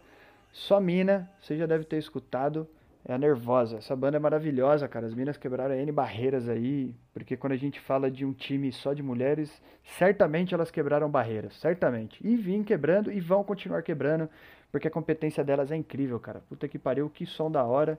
Só 0.51 0.81
mina, 0.81 1.31
você 1.43 1.59
já 1.59 1.67
deve 1.67 1.85
ter 1.85 1.99
escutado. 1.99 2.67
É 3.07 3.13
a 3.13 3.19
Nervosa. 3.19 3.77
Essa 3.77 3.95
banda 3.95 4.17
é 4.17 4.21
maravilhosa, 4.21 4.89
cara. 4.89 5.05
As 5.05 5.13
minas 5.13 5.37
quebraram 5.37 5.75
N 5.75 5.93
barreiras 5.93 6.49
aí. 6.49 6.95
Porque 7.13 7.37
quando 7.37 7.53
a 7.53 7.57
gente 7.57 7.79
fala 7.79 8.11
de 8.11 8.25
um 8.25 8.33
time 8.33 8.73
só 8.73 8.95
de 8.95 9.03
mulheres, 9.03 9.61
certamente 9.83 10.55
elas 10.55 10.71
quebraram 10.71 11.11
barreiras. 11.11 11.55
Certamente. 11.57 12.19
E 12.27 12.35
vêm 12.35 12.65
quebrando 12.65 13.13
e 13.13 13.21
vão 13.21 13.45
continuar 13.45 13.83
quebrando. 13.83 14.27
Porque 14.73 14.89
a 14.89 14.91
competência 14.91 15.45
delas 15.45 15.71
é 15.71 15.77
incrível, 15.77 16.19
cara. 16.19 16.41
Puta 16.49 16.67
que 16.67 16.79
pariu, 16.79 17.11
que 17.11 17.27
som 17.27 17.51
da 17.51 17.63
hora 17.63 17.99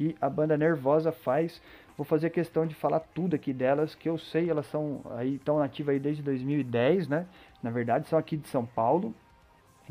que 0.00 0.16
a 0.18 0.30
banda 0.30 0.56
Nervosa 0.56 1.12
faz. 1.12 1.60
Vou 1.94 2.06
fazer 2.06 2.30
questão 2.30 2.66
de 2.66 2.74
falar 2.74 3.00
tudo 3.00 3.36
aqui 3.36 3.52
delas, 3.52 3.94
que 3.94 4.08
eu 4.08 4.16
sei, 4.16 4.48
elas 4.48 4.64
são 4.64 5.02
aí 5.10 5.38
tão 5.40 5.58
nativas 5.58 5.92
aí 5.92 6.00
desde 6.00 6.22
2010, 6.22 7.06
né? 7.06 7.26
Na 7.62 7.70
verdade, 7.70 8.08
são 8.08 8.18
aqui 8.18 8.38
de 8.38 8.48
São 8.48 8.64
Paulo, 8.64 9.14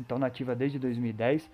então 0.00 0.18
nativa 0.18 0.56
desde 0.56 0.80
2010. 0.80 1.48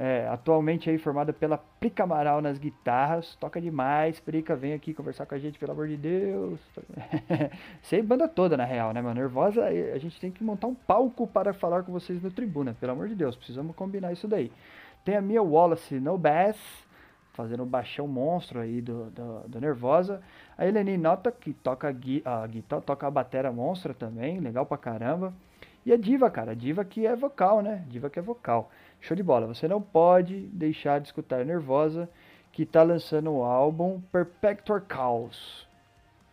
É, 0.00 0.26
atualmente 0.28 0.88
aí 0.88 0.96
formada 0.96 1.34
pela 1.34 1.58
Prica 1.58 2.04
Amaral 2.04 2.40
nas 2.40 2.56
guitarras, 2.56 3.36
toca 3.36 3.60
demais. 3.60 4.18
Prica, 4.18 4.56
vem 4.56 4.72
aqui 4.72 4.94
conversar 4.94 5.26
com 5.26 5.34
a 5.34 5.38
gente, 5.38 5.58
pelo 5.58 5.72
amor 5.72 5.88
de 5.88 5.98
Deus. 5.98 6.58
Sei 7.82 8.00
banda 8.00 8.26
toda, 8.26 8.56
na 8.56 8.64
real, 8.64 8.94
né, 8.94 9.02
mano? 9.02 9.20
Nervosa, 9.20 9.66
a 9.66 9.98
gente 9.98 10.18
tem 10.18 10.30
que 10.30 10.42
montar 10.42 10.68
um 10.68 10.74
palco 10.74 11.26
para 11.26 11.52
falar 11.52 11.82
com 11.82 11.92
vocês 11.92 12.22
no 12.22 12.30
tribuna, 12.30 12.74
pelo 12.80 12.92
amor 12.92 13.08
de 13.08 13.14
Deus, 13.14 13.36
precisamos 13.36 13.76
combinar 13.76 14.14
isso 14.14 14.26
daí. 14.26 14.50
Tem 15.04 15.14
a 15.14 15.20
Mia 15.20 15.42
Wallace 15.42 16.00
no 16.00 16.16
bass, 16.16 16.87
fazendo 17.38 17.62
o 17.62 17.66
baixão 17.66 18.08
monstro 18.08 18.58
aí 18.58 18.80
do, 18.80 19.10
do, 19.10 19.48
do 19.48 19.60
Nervosa. 19.60 20.20
A 20.56 20.66
Eleni 20.66 20.98
Nota, 20.98 21.30
que 21.30 21.52
toca 21.52 21.86
a, 21.86 22.46
guitarra, 22.48 22.82
toca 22.82 23.06
a 23.06 23.10
batera 23.12 23.52
monstra 23.52 23.94
também, 23.94 24.40
legal 24.40 24.66
pra 24.66 24.76
caramba. 24.76 25.32
E 25.86 25.92
a 25.92 25.96
Diva, 25.96 26.28
cara, 26.32 26.50
a 26.50 26.54
Diva 26.54 26.84
que 26.84 27.06
é 27.06 27.14
vocal, 27.14 27.62
né? 27.62 27.84
Diva 27.86 28.10
que 28.10 28.18
é 28.18 28.22
vocal. 28.22 28.72
Show 29.00 29.16
de 29.16 29.22
bola. 29.22 29.46
Você 29.46 29.68
não 29.68 29.80
pode 29.80 30.48
deixar 30.48 30.98
de 30.98 31.06
escutar 31.06 31.44
Nervosa, 31.44 32.10
que 32.50 32.66
tá 32.66 32.82
lançando 32.82 33.30
o 33.30 33.44
álbum 33.44 34.00
Perpetual 34.10 34.82
Chaos. 34.92 35.64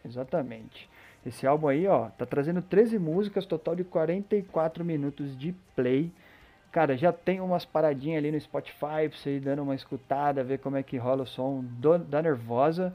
Exatamente. 0.03 0.89
Esse 1.23 1.45
álbum 1.45 1.67
aí, 1.67 1.85
ó, 1.85 2.09
tá 2.09 2.25
trazendo 2.25 2.63
13 2.63 2.97
músicas, 2.97 3.45
total 3.45 3.75
de 3.75 3.83
44 3.83 4.83
minutos 4.83 5.37
de 5.37 5.53
play. 5.75 6.11
Cara, 6.75 6.97
já 6.97 7.13
tem 7.13 7.39
umas 7.39 7.63
paradinhas 7.63 8.17
ali 8.17 8.33
no 8.33 8.37
Spotify 8.41 9.07
pra 9.07 9.11
você 9.17 9.37
ir 9.37 9.39
dando 9.39 9.63
uma 9.63 9.75
escutada, 9.75 10.43
ver 10.43 10.59
como 10.59 10.75
é 10.75 10.83
que 10.83 10.97
rola 10.97 11.23
o 11.23 11.25
som 11.25 11.63
do, 11.63 11.97
da 11.97 12.21
Nervosa. 12.21 12.93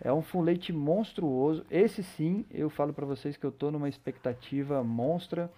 É 0.00 0.10
um 0.10 0.22
fulete 0.22 0.72
monstruoso. 0.72 1.62
Esse 1.70 2.02
sim, 2.02 2.46
eu 2.50 2.70
falo 2.70 2.90
para 2.90 3.04
vocês 3.04 3.36
que 3.36 3.44
eu 3.44 3.52
tô 3.52 3.70
numa 3.70 3.86
expectativa 3.86 4.82
monstra. 4.82 5.50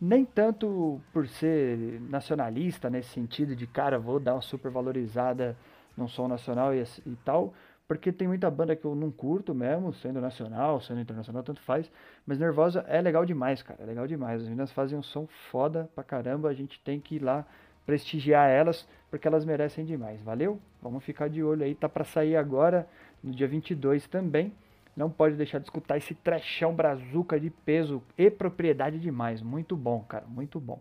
Nem 0.00 0.24
tanto 0.24 1.00
por 1.12 1.28
ser 1.28 2.00
nacionalista 2.10 2.90
nesse 2.90 3.10
sentido 3.10 3.54
de 3.54 3.68
cara, 3.68 3.96
vou 3.96 4.18
dar 4.18 4.34
uma 4.34 4.42
super 4.42 4.72
valorizada 4.72 5.56
num 5.96 6.08
som 6.08 6.26
nacional 6.26 6.74
e, 6.74 6.82
e 6.82 7.16
tal, 7.24 7.54
porque 7.86 8.10
tem 8.10 8.26
muita 8.26 8.50
banda 8.50 8.74
que 8.74 8.84
eu 8.84 8.94
não 8.94 9.10
curto 9.10 9.54
mesmo, 9.54 9.92
sendo 9.92 10.20
nacional, 10.20 10.80
sendo 10.80 11.00
internacional, 11.00 11.42
tanto 11.42 11.60
faz. 11.60 11.90
Mas 12.26 12.38
Nervosa 12.38 12.84
é 12.88 13.00
legal 13.00 13.26
demais, 13.26 13.62
cara. 13.62 13.82
É 13.82 13.86
legal 13.86 14.06
demais. 14.06 14.40
As 14.40 14.48
meninas 14.48 14.72
fazem 14.72 14.98
um 14.98 15.02
som 15.02 15.26
foda 15.50 15.90
pra 15.94 16.02
caramba. 16.02 16.48
A 16.48 16.54
gente 16.54 16.80
tem 16.80 16.98
que 16.98 17.16
ir 17.16 17.22
lá 17.22 17.46
prestigiar 17.84 18.48
elas, 18.48 18.88
porque 19.10 19.28
elas 19.28 19.44
merecem 19.44 19.84
demais. 19.84 20.22
Valeu? 20.22 20.58
Vamos 20.80 21.04
ficar 21.04 21.28
de 21.28 21.42
olho 21.42 21.62
aí. 21.62 21.74
Tá 21.74 21.88
pra 21.88 22.04
sair 22.04 22.36
agora, 22.36 22.88
no 23.22 23.32
dia 23.32 23.46
22 23.46 24.06
também. 24.06 24.52
Não 24.96 25.10
pode 25.10 25.36
deixar 25.36 25.58
de 25.58 25.64
escutar 25.64 25.98
esse 25.98 26.14
trechão 26.14 26.74
brazuca 26.74 27.38
de 27.38 27.50
peso 27.50 28.02
e 28.16 28.30
propriedade 28.30 28.98
demais. 28.98 29.42
Muito 29.42 29.76
bom, 29.76 30.00
cara. 30.00 30.24
Muito 30.26 30.58
bom. 30.58 30.80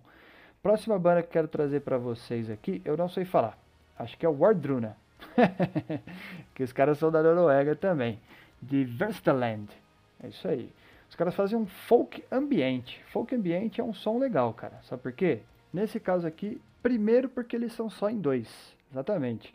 Próxima 0.61 0.97
banda 0.97 1.21
que 1.21 1.29
quero 1.29 1.49
trazer 1.49 1.81
para 1.81 1.97
vocês 1.97 2.49
aqui, 2.49 2.81
eu 2.85 2.95
não 2.95 3.09
sei 3.09 3.25
falar. 3.25 3.57
Acho 3.99 4.17
que 4.17 4.25
é 4.25 4.29
o 4.29 4.37
Wardruna. 4.37 4.95
que 6.55 6.63
os 6.63 6.71
caras 6.71 6.97
são 6.97 7.11
da 7.11 7.21
Noruega 7.21 7.75
também. 7.75 8.19
De 8.61 8.83
Verstaland. 8.83 9.69
É 10.23 10.27
isso 10.27 10.47
aí. 10.47 10.71
Os 11.09 11.15
caras 11.15 11.35
fazem 11.35 11.57
um 11.57 11.65
folk 11.65 12.23
ambiente. 12.31 13.03
Folk 13.07 13.35
ambiente 13.35 13.79
é 13.79 13.83
um 13.83 13.93
som 13.93 14.17
legal, 14.17 14.53
cara. 14.53 14.79
Sabe 14.83 15.01
por 15.01 15.11
quê? 15.11 15.41
Nesse 15.71 15.99
caso 15.99 16.25
aqui, 16.25 16.61
primeiro 16.81 17.29
porque 17.29 17.55
eles 17.55 17.73
são 17.73 17.89
só 17.89 18.09
em 18.09 18.19
dois. 18.19 18.75
Exatamente. 18.91 19.53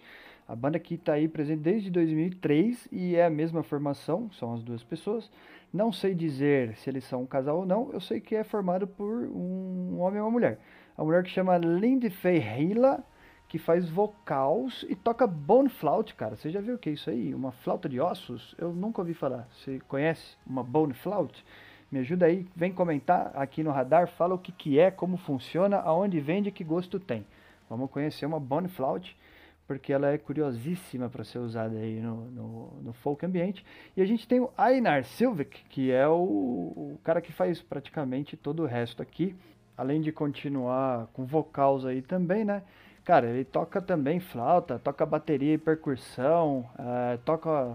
A 0.48 0.56
banda 0.56 0.76
aqui 0.76 0.94
está 0.94 1.12
aí 1.12 1.28
presente 1.28 1.60
desde 1.60 1.90
2003 1.90 2.88
e 2.90 3.16
é 3.16 3.26
a 3.26 3.30
mesma 3.30 3.62
formação, 3.62 4.30
são 4.32 4.54
as 4.54 4.62
duas 4.62 4.82
pessoas. 4.82 5.30
Não 5.72 5.92
sei 5.92 6.14
dizer 6.14 6.74
se 6.76 6.88
eles 6.88 7.04
são 7.04 7.22
um 7.22 7.26
casal 7.26 7.58
ou 7.58 7.66
não, 7.66 7.92
eu 7.92 8.00
sei 8.00 8.20
que 8.20 8.34
é 8.34 8.42
formado 8.42 8.86
por 8.86 9.24
um 9.24 10.00
homem 10.00 10.18
e 10.18 10.22
uma 10.22 10.30
mulher. 10.30 10.58
A 10.96 11.04
mulher 11.04 11.22
que 11.22 11.30
chama 11.30 11.58
Lindy 11.58 12.10
Hila 12.24 13.04
que 13.48 13.58
faz 13.58 13.88
vocals 13.88 14.84
e 14.88 14.94
toca 14.94 15.26
bone 15.26 15.70
flauta, 15.70 16.12
cara. 16.12 16.36
Você 16.36 16.50
já 16.50 16.60
viu 16.60 16.74
o 16.74 16.78
que 16.78 16.90
é 16.90 16.92
isso 16.92 17.08
aí? 17.08 17.34
Uma 17.34 17.50
flauta 17.50 17.88
de 17.88 17.98
ossos? 17.98 18.54
Eu 18.58 18.74
nunca 18.74 19.00
ouvi 19.00 19.14
falar. 19.14 19.48
Você 19.52 19.80
conhece 19.88 20.36
uma 20.46 20.62
bone 20.62 20.92
flauta? 20.92 21.38
Me 21.90 22.00
ajuda 22.00 22.26
aí, 22.26 22.46
vem 22.54 22.70
comentar 22.70 23.32
aqui 23.34 23.62
no 23.62 23.70
radar, 23.70 24.06
fala 24.08 24.34
o 24.34 24.38
que, 24.38 24.52
que 24.52 24.78
é, 24.78 24.90
como 24.90 25.16
funciona, 25.16 25.78
aonde 25.78 26.20
vende 26.20 26.50
que 26.50 26.62
gosto 26.62 27.00
tem. 27.00 27.24
Vamos 27.70 27.90
conhecer 27.90 28.26
uma 28.26 28.38
bone 28.38 28.68
flauta, 28.68 29.08
porque 29.66 29.94
ela 29.94 30.10
é 30.10 30.18
curiosíssima 30.18 31.08
para 31.08 31.24
ser 31.24 31.38
usada 31.38 31.78
aí 31.78 31.98
no, 31.98 32.30
no, 32.30 32.82
no, 32.82 32.92
folk 32.92 33.24
ambiente. 33.24 33.64
E 33.96 34.02
a 34.02 34.04
gente 34.04 34.28
tem 34.28 34.38
o 34.38 34.50
Einar 34.58 35.04
Silvik, 35.04 35.64
que 35.70 35.90
é 35.90 36.06
o, 36.06 36.14
o 36.14 37.00
cara 37.02 37.22
que 37.22 37.32
faz 37.32 37.62
praticamente 37.62 38.36
todo 38.36 38.62
o 38.62 38.66
resto 38.66 39.02
aqui, 39.02 39.34
além 39.74 40.02
de 40.02 40.12
continuar 40.12 41.06
com 41.14 41.24
vocals 41.24 41.86
aí 41.86 42.02
também, 42.02 42.44
né? 42.44 42.62
Cara, 43.08 43.26
ele 43.26 43.42
toca 43.42 43.80
também 43.80 44.20
flauta, 44.20 44.78
toca 44.78 45.06
bateria 45.06 45.54
e 45.54 45.56
percussão, 45.56 46.68
uh, 46.78 47.16
toca, 47.24 47.74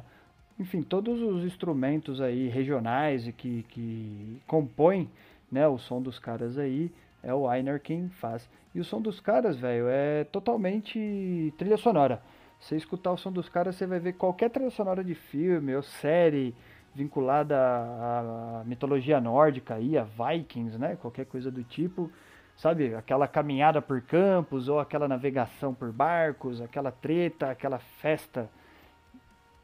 enfim, 0.60 0.84
todos 0.84 1.20
os 1.24 1.44
instrumentos 1.44 2.22
aí 2.22 2.50
regionais 2.50 3.28
que, 3.36 3.64
que 3.64 4.40
compõem 4.46 5.10
né, 5.52 5.68
o 5.68 5.80
som 5.80 6.00
dos 6.00 6.20
caras 6.20 6.60
aí. 6.60 6.92
É 7.24 7.34
o 7.34 7.52
Einar 7.52 7.80
quem 7.80 8.10
faz. 8.10 8.48
E 8.76 8.80
o 8.80 8.84
som 8.84 9.02
dos 9.02 9.20
caras, 9.20 9.58
velho, 9.58 9.88
é 9.90 10.24
totalmente 10.26 11.52
trilha 11.58 11.78
sonora. 11.78 12.22
Você 12.60 12.76
escutar 12.76 13.12
o 13.12 13.18
som 13.18 13.32
dos 13.32 13.50
caras, 13.50 13.76
você 13.76 13.88
vai 13.88 13.98
ver 13.98 14.14
qualquer 14.14 14.52
trilha 14.52 14.70
sonora 14.70 15.04
de 15.04 15.16
filme 15.16 15.76
ou 15.76 15.82
série 15.82 16.54
vinculada 16.94 17.58
à 17.58 18.62
mitologia 18.68 19.20
nórdica 19.20 19.74
aí, 19.74 19.98
a 19.98 20.04
Vikings, 20.04 20.78
né? 20.78 20.96
Qualquer 20.96 21.26
coisa 21.26 21.50
do 21.50 21.64
tipo 21.64 22.12
sabe? 22.56 22.94
Aquela 22.96 23.28
caminhada 23.28 23.82
por 23.82 24.02
campos, 24.02 24.68
ou 24.68 24.80
aquela 24.80 25.08
navegação 25.08 25.74
por 25.74 25.92
barcos, 25.92 26.62
aquela 26.62 26.92
treta, 26.92 27.50
aquela 27.50 27.80
festa 27.80 28.50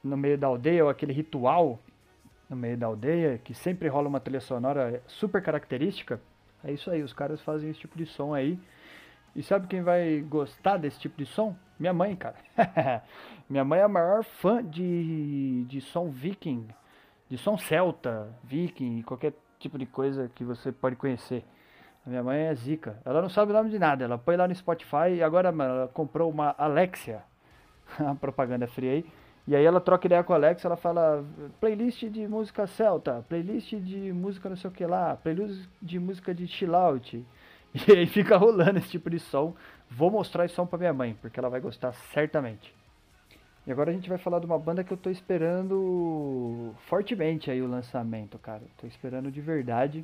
no 0.04 0.18
meio 0.18 0.38
da 0.38 0.48
aldeia, 0.48 0.84
ou 0.84 0.90
aquele 0.90 1.14
ritual 1.14 1.80
no 2.50 2.56
meio 2.56 2.78
da 2.78 2.88
aldeia, 2.88 3.38
que 3.38 3.54
sempre 3.54 3.88
rola 3.88 4.08
uma 4.08 4.20
trilha 4.20 4.42
sonora 4.42 5.04
super 5.08 5.42
característica. 5.42 6.20
É 6.64 6.72
isso 6.72 6.90
aí, 6.90 7.02
os 7.04 7.14
caras 7.14 7.42
fazem 7.42 7.70
esse 7.70 7.80
tipo 7.80 7.98
de 7.98 8.06
som 8.06 8.34
aí. 8.34 8.60
E 9.36 9.44
sabe 9.44 9.68
quem 9.68 9.82
vai 9.82 10.22
gostar 10.22 10.78
desse 10.78 11.00
tipo 11.00 11.18
de 11.18 11.26
som? 11.26 11.56
Minha 11.80 11.94
mãe, 11.94 12.16
cara. 12.16 12.36
Minha 13.50 13.64
mãe 13.64 13.80
é 13.80 13.84
a 13.84 13.88
maior 13.88 14.24
fã 14.24 14.64
de, 14.64 15.66
de 15.66 15.80
som 15.82 16.10
viking 16.10 16.68
de 17.30 17.38
som 17.38 17.58
celta, 17.58 18.36
viking, 18.44 19.04
qualquer 19.04 19.34
tipo 19.60 19.78
de 19.78 19.86
coisa 19.86 20.30
que 20.34 20.44
você 20.44 20.72
pode 20.72 20.96
conhecer. 20.96 21.46
Minha 22.10 22.24
mãe 22.24 22.40
é 22.48 22.56
zica. 22.56 23.00
Ela 23.06 23.22
não 23.22 23.30
sabe 23.30 23.52
o 23.52 23.56
nome 23.56 23.70
de 23.70 23.80
nada. 23.80 24.04
Ela 24.04 24.18
põe 24.18 24.36
lá 24.36 24.48
no 24.48 24.56
Spotify 24.56 25.14
e 25.16 25.24
agora, 25.24 25.52
mano, 25.52 25.76
ela 25.76 25.88
comprou 25.88 26.30
uma 26.30 26.56
Alexia. 26.58 27.24
propaganda 28.20 28.68
fria 28.68 28.92
aí. 28.92 29.06
E 29.48 29.56
aí 29.56 29.66
ela 29.66 29.82
troca 29.82 30.06
ideia 30.06 30.24
com 30.24 30.34
a 30.34 30.36
Alexa, 30.36 30.68
ela 30.68 30.76
fala 30.76 31.26
playlist 31.60 32.04
de 32.06 32.28
música 32.28 32.68
celta, 32.68 33.26
playlist 33.28 33.74
de 33.74 34.14
música 34.14 34.48
não 34.48 34.56
sei 34.56 34.70
o 34.70 34.74
que 34.74 34.86
lá, 34.86 35.16
playlist 35.16 35.68
de 35.82 35.98
música 35.98 36.34
de 36.34 36.48
chill 36.48 36.76
out. 36.76 37.26
E 37.88 37.92
aí 37.92 38.08
fica 38.08 38.36
rolando 38.36 38.80
esse 38.80 38.90
tipo 38.90 39.12
de 39.12 39.20
som. 39.20 39.54
Vou 39.88 40.10
mostrar 40.10 40.46
esse 40.46 40.56
som 40.56 40.66
pra 40.66 40.80
minha 40.80 40.92
mãe, 40.92 41.16
porque 41.22 41.40
ela 41.40 41.52
vai 41.52 41.60
gostar 41.60 41.94
certamente. 41.94 42.74
E 43.68 43.72
agora 43.72 43.92
a 43.92 43.94
gente 43.94 44.10
vai 44.10 44.18
falar 44.18 44.40
de 44.40 44.48
uma 44.48 44.58
banda 44.58 44.84
que 44.84 44.92
eu 44.92 44.98
tô 44.98 45.12
esperando 45.12 46.74
fortemente 46.88 47.52
aí 47.52 47.62
o 47.62 47.68
lançamento, 47.68 48.40
cara. 48.40 48.64
Tô 48.76 48.88
esperando 48.88 49.32
de 49.32 49.40
verdade. 49.40 50.04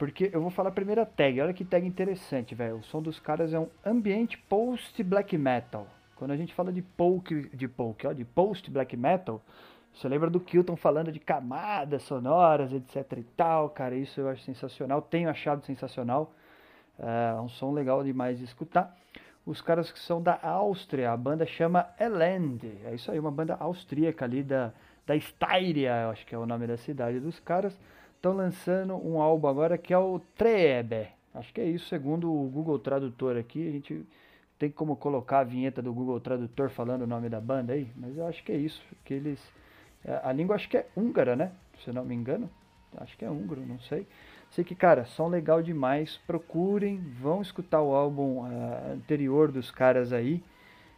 Porque 0.00 0.30
eu 0.32 0.40
vou 0.40 0.48
falar 0.48 0.70
a 0.70 0.72
primeira 0.72 1.04
tag. 1.04 1.38
Olha 1.42 1.52
que 1.52 1.62
tag 1.62 1.86
interessante, 1.86 2.54
velho. 2.54 2.76
O 2.76 2.82
som 2.82 3.02
dos 3.02 3.20
caras 3.20 3.52
é 3.52 3.58
um 3.58 3.68
ambiente 3.84 4.38
post 4.38 5.02
black 5.02 5.36
metal. 5.36 5.86
Quando 6.16 6.30
a 6.30 6.36
gente 6.38 6.54
fala 6.54 6.72
de 6.72 6.80
folk, 6.96 7.54
de 7.54 7.68
folk, 7.68 8.06
ó, 8.06 8.14
de 8.14 8.24
post 8.24 8.70
black 8.70 8.96
metal, 8.96 9.42
você 9.92 10.08
lembra 10.08 10.30
do 10.30 10.40
Kilton 10.40 10.74
falando 10.74 11.12
de 11.12 11.20
camadas 11.20 12.02
sonoras, 12.04 12.72
etc 12.72 13.18
e 13.18 13.22
tal, 13.36 13.68
cara, 13.68 13.94
isso 13.94 14.18
eu 14.22 14.30
acho 14.30 14.42
sensacional, 14.42 15.02
tenho 15.02 15.28
achado 15.28 15.62
sensacional, 15.66 16.32
é 16.98 17.38
um 17.38 17.50
som 17.50 17.70
legal 17.70 18.02
demais 18.02 18.38
de 18.38 18.44
escutar. 18.44 18.96
Os 19.44 19.60
caras 19.60 19.92
que 19.92 19.98
são 19.98 20.22
da 20.22 20.38
Áustria, 20.42 21.12
a 21.12 21.16
banda 21.16 21.44
chama 21.44 21.86
Elend, 22.00 22.66
é 22.86 22.94
isso 22.94 23.10
aí, 23.12 23.18
uma 23.18 23.30
banda 23.30 23.54
austríaca 23.60 24.24
ali 24.24 24.42
da, 24.42 24.72
da 25.06 25.14
Styria, 25.14 26.08
acho 26.08 26.24
que 26.24 26.34
é 26.34 26.38
o 26.38 26.46
nome 26.46 26.66
da 26.66 26.78
cidade 26.78 27.20
dos 27.20 27.38
caras, 27.38 27.78
estão 28.20 28.32
lançando 28.32 28.94
um 28.94 29.20
álbum 29.20 29.48
agora 29.48 29.78
que 29.78 29.94
é 29.94 29.98
o 29.98 30.20
Trebe, 30.36 31.08
acho 31.34 31.52
que 31.54 31.60
é 31.60 31.64
isso, 31.64 31.88
segundo 31.88 32.30
o 32.30 32.48
Google 32.50 32.78
Tradutor 32.78 33.36
aqui, 33.38 33.66
a 33.66 33.72
gente 33.72 34.06
tem 34.58 34.70
como 34.70 34.94
colocar 34.94 35.40
a 35.40 35.44
vinheta 35.44 35.80
do 35.80 35.92
Google 35.92 36.20
Tradutor 36.20 36.68
falando 36.68 37.02
o 37.02 37.06
nome 37.06 37.28
da 37.30 37.40
banda 37.40 37.72
aí, 37.72 37.90
mas 37.96 38.16
eu 38.16 38.26
acho 38.26 38.44
que 38.44 38.52
é 38.52 38.56
isso, 38.56 38.82
que 39.04 39.14
eles 39.14 39.40
é, 40.04 40.20
a 40.22 40.32
língua 40.32 40.56
acho 40.56 40.68
que 40.68 40.76
é 40.76 40.86
húngara, 40.96 41.36
né? 41.36 41.52
Se 41.82 41.88
eu 41.88 41.94
não 41.94 42.04
me 42.04 42.14
engano, 42.14 42.48
acho 42.96 43.16
que 43.16 43.24
é 43.24 43.30
húngaro, 43.30 43.64
não 43.66 43.78
sei. 43.80 44.06
Sei 44.50 44.64
que, 44.64 44.74
cara, 44.74 45.04
som 45.04 45.28
legal 45.28 45.62
demais. 45.62 46.18
Procurem, 46.26 46.98
vão 47.20 47.40
escutar 47.40 47.80
o 47.80 47.94
álbum 47.94 48.40
uh, 48.40 48.92
anterior 48.92 49.52
dos 49.52 49.70
caras 49.70 50.12
aí, 50.12 50.42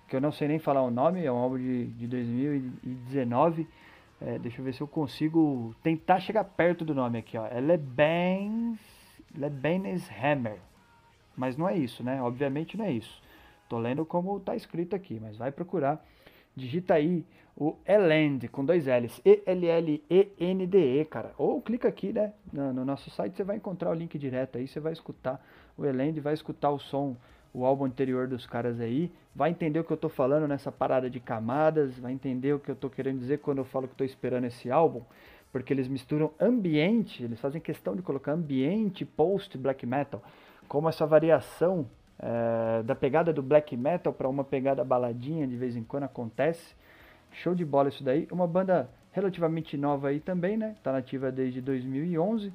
que 0.09 0.17
eu 0.17 0.21
não 0.21 0.33
sei 0.33 0.49
nem 0.49 0.59
falar 0.59 0.83
o 0.83 0.91
nome, 0.91 1.25
é 1.25 1.31
um 1.31 1.37
álbum 1.37 1.59
de, 1.59 1.87
de 1.87 2.07
2019. 2.07 3.67
É, 4.25 4.39
deixa 4.39 4.61
eu 4.61 4.65
ver 4.65 4.73
se 4.73 4.81
eu 4.81 4.87
consigo 4.87 5.75
tentar 5.83 6.21
chegar 6.21 6.45
perto 6.45 6.85
do 6.85 6.95
nome 6.95 7.19
aqui, 7.19 7.37
ó. 7.37 7.47
É 7.47 7.61
Lebens, 7.61 8.79
Hammer. 10.11 10.61
Mas 11.37 11.57
não 11.57 11.69
é 11.69 11.77
isso, 11.77 12.05
né? 12.05 12.23
Obviamente 12.23 12.77
não 12.77 12.85
é 12.85 12.93
isso. 12.93 13.21
Tô 13.69 13.79
lendo 13.79 14.05
como 14.05 14.39
tá 14.39 14.55
escrito 14.55 14.95
aqui, 14.95 15.19
mas 15.21 15.37
vai 15.37 15.51
procurar. 15.51 16.05
Digita 16.55 16.95
aí 16.95 17.25
o 17.57 17.75
Elend 17.87 18.47
com 18.49 18.65
dois 18.65 18.87
L's, 18.87 19.21
E-L-L-E-N-D-E, 19.25 21.05
cara. 21.07 21.33
Ou 21.37 21.61
clica 21.61 21.89
aqui, 21.89 22.13
né, 22.13 22.33
no, 22.53 22.73
no, 22.73 22.85
nosso 22.85 23.11
site, 23.11 23.37
você 23.37 23.43
vai 23.43 23.57
encontrar 23.57 23.91
o 23.91 23.95
link 23.95 24.17
direto 24.19 24.57
aí, 24.57 24.69
você 24.69 24.79
vai 24.79 24.93
escutar 24.93 25.45
o 25.77 25.85
Elend, 25.85 26.21
vai 26.21 26.35
escutar 26.35 26.71
o 26.71 26.79
som, 26.79 27.17
o 27.53 27.65
álbum 27.65 27.85
anterior 27.85 28.27
dos 28.27 28.47
caras 28.47 28.81
aí, 28.81 29.11
vai 29.35 29.51
entender 29.51 29.79
o 29.79 29.85
que 29.85 29.93
eu 29.93 29.97
tô 29.97 30.09
falando 30.09 30.49
nessa 30.49 30.73
parada 30.73 31.11
de 31.11 31.21
camadas, 31.21 31.99
vai 31.99 32.13
entender 32.13 32.55
o 32.55 32.59
que 32.59 32.71
eu 32.71 32.77
tô 32.77 32.89
querendo 32.89 33.19
dizer 33.19 33.39
quando 33.39 33.59
eu 33.59 33.65
falo 33.65 33.89
que 33.89 33.95
tô 33.95 34.05
esperando 34.05 34.45
esse 34.45 34.71
álbum, 34.71 35.03
porque 35.53 35.73
eles 35.73 35.89
misturam 35.89 36.33
ambiente, 36.41 37.23
eles 37.23 37.41
fazem 37.41 37.61
questão 37.61 37.95
de 37.95 38.03
colocar 38.03 38.33
ambiente 38.33 39.05
post 39.05 39.57
black 39.59 39.85
metal, 39.85 40.23
como 40.67 40.89
essa 40.89 41.07
variação 41.07 41.87
é, 42.19 42.83
da 42.85 42.95
pegada 42.95 43.33
do 43.33 43.43
black 43.43 43.77
metal 43.77 44.13
para 44.13 44.29
uma 44.29 44.45
pegada 44.45 44.85
baladinha 44.85 45.47
de 45.47 45.57
vez 45.57 45.77
em 45.77 45.83
quando 45.83 46.05
acontece. 46.05 46.75
Show 47.33 47.55
de 47.55 47.65
bola 47.65 47.89
isso 47.89 48.05
daí. 48.05 48.29
Uma 48.31 48.47
banda 48.47 48.89
relativamente 49.11 49.77
nova 49.77 50.09
aí 50.09 50.21
também, 50.21 50.57
né? 50.57 50.77
Tá 50.83 50.93
nativa 50.93 51.33
desde 51.33 51.61
2011. 51.61 52.53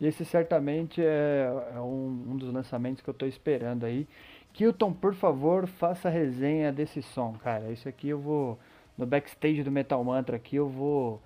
E 0.00 0.06
esse 0.06 0.24
certamente 0.24 1.02
é, 1.02 1.46
é 1.74 1.80
um, 1.80 2.24
um, 2.30 2.36
dos 2.36 2.52
lançamentos 2.52 3.02
que 3.02 3.10
eu 3.10 3.12
estou 3.12 3.28
esperando 3.28 3.84
aí. 3.84 4.08
Kilton, 4.52 4.92
por 4.92 5.14
favor, 5.14 5.66
faça 5.66 6.08
a 6.08 6.10
resenha 6.10 6.72
desse 6.72 7.02
som, 7.02 7.34
cara. 7.34 7.70
Isso 7.70 7.88
aqui 7.88 8.08
eu 8.08 8.18
vou 8.18 8.58
no 8.96 9.06
backstage 9.06 9.62
do 9.62 9.70
Metal 9.70 10.02
Mantra 10.02 10.36
aqui 10.36 10.56
eu 10.56 10.68
vou 10.68 11.20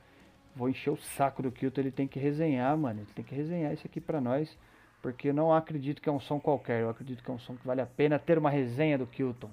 vou 0.55 0.69
encher 0.69 0.91
o 0.91 0.97
saco 0.97 1.43
do 1.43 1.51
Kilton, 1.51 1.81
ele 1.81 1.91
tem 1.91 2.07
que 2.07 2.19
resenhar, 2.19 2.77
mano. 2.77 3.01
Ele 3.01 3.09
tem 3.15 3.25
que 3.25 3.35
resenhar 3.35 3.73
isso 3.73 3.87
aqui 3.87 4.01
para 4.01 4.21
nós 4.21 4.57
porque 5.05 5.29
eu 5.29 5.35
não 5.35 5.53
acredito 5.53 6.01
que 6.01 6.09
é 6.09 6.13
um 6.13 6.19
som 6.19 6.41
qualquer, 6.41 6.81
eu 6.81 6.89
acredito 6.89 7.23
que 7.23 7.31
é 7.31 7.35
um 7.35 7.39
som 7.39 7.55
que 7.55 7.67
vale 7.67 7.83
a 7.83 7.87
pena 7.87 8.19
ter 8.19 8.39
uma 8.39 8.49
resenha 8.49 8.97
do 8.97 9.07
Kilton. 9.07 9.51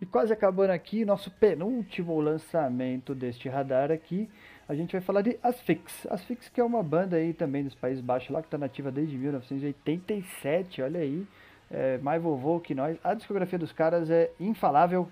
E 0.00 0.04
quase 0.04 0.32
acabando 0.32 0.70
aqui, 0.70 1.04
nosso 1.04 1.30
penúltimo 1.30 2.20
lançamento 2.20 3.14
deste 3.14 3.48
radar 3.48 3.92
aqui, 3.92 4.28
a 4.70 4.74
gente 4.76 4.92
vai 4.92 5.00
falar 5.00 5.22
de 5.22 5.36
Asfix. 5.42 6.06
Asfix 6.08 6.48
que 6.48 6.60
é 6.60 6.64
uma 6.64 6.80
banda 6.80 7.16
aí 7.16 7.34
também 7.34 7.64
dos 7.64 7.74
Países 7.74 8.00
Baixos 8.00 8.30
lá, 8.30 8.40
que 8.40 8.46
está 8.46 8.56
nativa 8.56 8.88
desde 8.92 9.18
1987, 9.18 10.80
olha 10.80 11.00
aí, 11.00 11.26
é, 11.68 11.98
mais 11.98 12.22
vovô 12.22 12.60
que 12.60 12.72
nós. 12.72 12.96
A 13.02 13.12
discografia 13.14 13.58
dos 13.58 13.72
caras 13.72 14.08
é 14.08 14.30
infalável, 14.38 15.08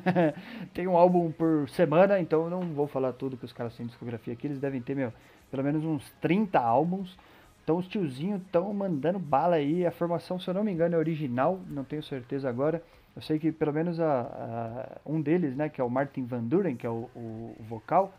tem 0.72 0.88
um 0.88 0.96
álbum 0.96 1.30
por 1.30 1.68
semana, 1.68 2.18
então 2.18 2.44
eu 2.44 2.50
não 2.50 2.62
vou 2.72 2.86
falar 2.86 3.12
tudo 3.12 3.36
que 3.36 3.44
os 3.44 3.52
caras 3.52 3.76
têm 3.76 3.84
discografia 3.84 4.32
aqui, 4.32 4.46
eles 4.46 4.58
devem 4.58 4.80
ter, 4.80 4.96
meu, 4.96 5.12
pelo 5.50 5.62
menos 5.62 5.84
uns 5.84 6.10
30 6.22 6.58
álbuns. 6.58 7.14
Então 7.62 7.76
os 7.76 7.86
tiozinhos 7.88 8.40
estão 8.40 8.72
mandando 8.72 9.18
bala 9.18 9.56
aí. 9.56 9.84
A 9.84 9.90
formação, 9.90 10.40
se 10.40 10.48
eu 10.48 10.54
não 10.54 10.64
me 10.64 10.72
engano, 10.72 10.94
é 10.94 10.98
original, 10.98 11.60
não 11.68 11.84
tenho 11.84 12.02
certeza 12.02 12.48
agora. 12.48 12.82
Eu 13.14 13.20
sei 13.20 13.38
que 13.38 13.52
pelo 13.52 13.74
menos 13.74 14.00
a, 14.00 14.20
a, 14.22 15.00
um 15.04 15.20
deles, 15.20 15.54
né, 15.54 15.68
que 15.68 15.78
é 15.78 15.84
o 15.84 15.90
Martin 15.90 16.24
Van 16.24 16.42
Duren, 16.42 16.74
que 16.74 16.86
é 16.86 16.90
o, 16.90 17.10
o 17.14 17.54
vocal, 17.68 18.14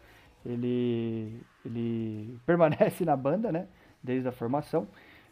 ele, 0.45 1.41
ele 1.65 2.38
permanece 2.45 3.06
na 3.06 3.15
banda, 3.15 3.52
né, 3.52 3.67
desde 4.02 4.28
a 4.28 4.32
formação. 4.32 4.88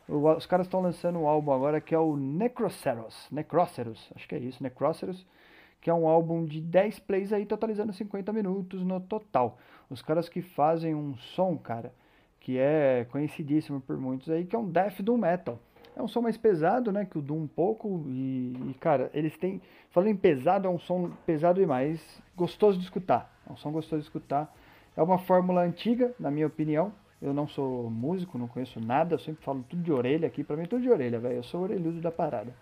O, 0.08 0.30
os 0.32 0.46
caras 0.46 0.68
estão 0.68 0.82
lançando 0.82 1.20
um 1.20 1.28
álbum 1.28 1.52
agora 1.52 1.82
que 1.82 1.94
é 1.94 2.00
o 2.00 2.16
Necroceros, 2.16 3.28
Necroceros, 3.32 4.12
acho 4.16 4.28
que 4.28 4.36
é 4.36 4.40
isso, 4.40 4.64
Necroceros, 4.64 5.26
que 5.82 5.90
é 5.90 5.94
um 5.94 6.08
álbum 6.08 6.46
de 6.46 6.60
10 6.60 7.00
plays 7.00 7.32
aí, 7.32 7.46
totalizando 7.46 7.94
50 7.94 8.34
minutos 8.34 8.84
no 8.84 9.00
total. 9.00 9.58
Os 9.90 10.02
caras 10.02 10.28
que 10.28 10.42
fazem 10.42 10.96
um 10.96 11.16
som, 11.18 11.58
cara, 11.58 11.94
que 12.40 12.58
é 12.58 13.06
conhecidíssimo 13.12 13.82
por 13.82 13.98
muitos 13.98 14.30
aí, 14.30 14.46
que 14.46 14.56
é 14.56 14.60
um 14.60 14.70
death 14.70 15.02
doom 15.02 15.18
metal. 15.18 15.60
É 15.96 16.02
um 16.02 16.08
som 16.08 16.22
mais 16.22 16.38
pesado, 16.38 16.92
né, 16.92 17.06
que 17.06 17.18
o 17.18 17.22
doom 17.22 17.44
um 17.44 17.48
pouco 17.48 18.04
e, 18.08 18.54
e, 18.70 18.76
cara, 18.80 19.10
eles 19.14 19.36
têm, 19.38 19.62
falando 19.90 20.10
em 20.10 20.16
pesado, 20.16 20.68
é 20.68 20.70
um 20.70 20.78
som 20.78 21.10
pesado 21.26 21.60
demais, 21.60 22.00
gostoso 22.36 22.78
de 22.78 22.84
escutar. 22.84 23.34
É 23.50 23.52
um 23.52 23.58
som 23.58 23.72
gostoso 23.72 24.02
de 24.02 24.08
escutar. 24.08 24.54
É 24.98 25.02
uma 25.02 25.18
fórmula 25.18 25.62
antiga, 25.62 26.14
na 26.20 26.30
minha 26.30 26.48
opinião. 26.48 26.92
Eu 27.22 27.34
não 27.34 27.48
sou 27.48 27.90
músico, 27.90 28.38
não 28.38 28.48
conheço 28.48 28.80
nada, 28.82 29.16
eu 29.16 29.20
sempre 29.20 29.44
falo 29.44 29.64
tudo 29.70 29.82
de 29.82 29.92
orelha 29.92 30.28
aqui, 30.28 30.44
para 30.44 30.58
mim 30.58 30.66
tudo 30.66 30.82
de 30.82 30.90
orelha, 30.90 31.20
velho. 31.20 31.36
Eu 31.36 31.44
sou 31.44 31.62
orelhudo 31.62 32.02
da 32.02 32.12
parada. 32.12 32.54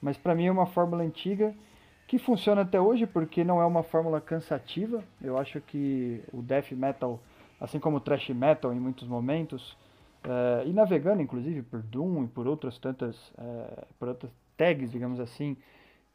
Mas 0.00 0.16
para 0.16 0.34
mim 0.34 0.46
é 0.46 0.52
uma 0.52 0.66
fórmula 0.66 1.02
antiga 1.02 1.52
que 2.06 2.18
funciona 2.18 2.62
até 2.62 2.80
hoje 2.80 3.06
porque 3.06 3.42
não 3.42 3.60
é 3.60 3.66
uma 3.66 3.82
fórmula 3.82 4.20
cansativa. 4.20 5.02
Eu 5.20 5.36
acho 5.36 5.60
que 5.60 6.22
o 6.32 6.40
death 6.40 6.70
metal 6.72 7.20
assim 7.60 7.78
como 7.78 7.98
o 7.98 8.00
thrash 8.00 8.30
metal 8.30 8.72
em 8.72 8.80
muitos 8.80 9.06
momentos, 9.06 9.72
uh, 10.24 10.66
e 10.66 10.72
navegando 10.72 11.20
inclusive 11.20 11.62
por 11.62 11.82
Doom 11.82 12.24
e 12.24 12.28
por 12.28 12.46
outras 12.46 12.78
tantas, 12.78 13.16
uh, 13.32 13.86
por 13.98 14.08
outras 14.08 14.32
tags, 14.56 14.90
digamos 14.90 15.20
assim, 15.20 15.56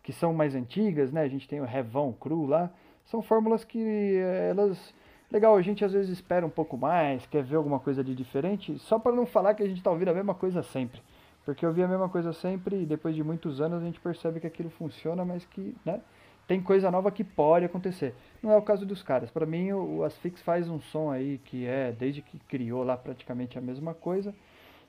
que 0.01 0.12
são 0.12 0.34
mais 0.34 0.56
antigas, 0.56 1.12
né? 1.12 1.21
A 1.21 1.28
gente 1.28 1.47
tem 1.47 1.62
o 1.62 1.65
Revão 1.65 2.12
Cru 2.12 2.45
lá, 2.45 2.71
são 3.06 3.21
fórmulas 3.21 3.63
que 3.63 3.78
uh, 3.78 4.49
elas 4.49 4.93
legal, 5.35 5.55
a 5.55 5.61
gente 5.61 5.83
às 5.83 5.91
vezes 5.91 6.09
espera 6.11 6.45
um 6.45 6.49
pouco 6.49 6.77
mais, 6.77 7.25
quer 7.25 7.43
ver 7.43 7.57
alguma 7.57 7.79
coisa 7.79 8.03
de 8.03 8.15
diferente, 8.15 8.79
só 8.79 8.97
para 8.97 9.11
não 9.11 9.25
falar 9.25 9.53
que 9.53 9.63
a 9.63 9.67
gente 9.67 9.77
está 9.77 9.91
ouvindo 9.91 10.09
a 10.09 10.13
mesma 10.13 10.33
coisa 10.33 10.63
sempre. 10.63 11.01
Porque 11.43 11.65
eu 11.65 11.71
vi 11.71 11.83
a 11.83 11.87
mesma 11.87 12.09
coisa 12.09 12.33
sempre 12.33 12.81
e 12.81 12.85
depois 12.85 13.15
de 13.15 13.23
muitos 13.23 13.61
anos 13.61 13.81
a 13.81 13.85
gente 13.85 13.99
percebe 13.99 14.39
que 14.39 14.47
aquilo 14.47 14.69
funciona, 14.69 15.23
mas 15.23 15.45
que, 15.45 15.75
né? 15.85 16.01
tem 16.47 16.61
coisa 16.61 16.89
nova 16.89 17.11
que 17.11 17.23
pode 17.23 17.65
acontecer. 17.65 18.15
Não 18.41 18.51
é 18.51 18.57
o 18.57 18.61
caso 18.61 18.85
dos 18.85 19.03
caras. 19.03 19.29
Para 19.29 19.45
mim, 19.45 19.71
o 19.71 20.03
Asfix 20.03 20.41
faz 20.41 20.69
um 20.69 20.79
som 20.79 21.11
aí 21.11 21.39
que 21.39 21.65
é, 21.65 21.91
desde 21.91 22.21
que 22.21 22.39
criou 22.39 22.83
lá 22.83 22.95
praticamente 22.95 23.57
a 23.57 23.61
mesma 23.61 23.93
coisa. 23.93 24.33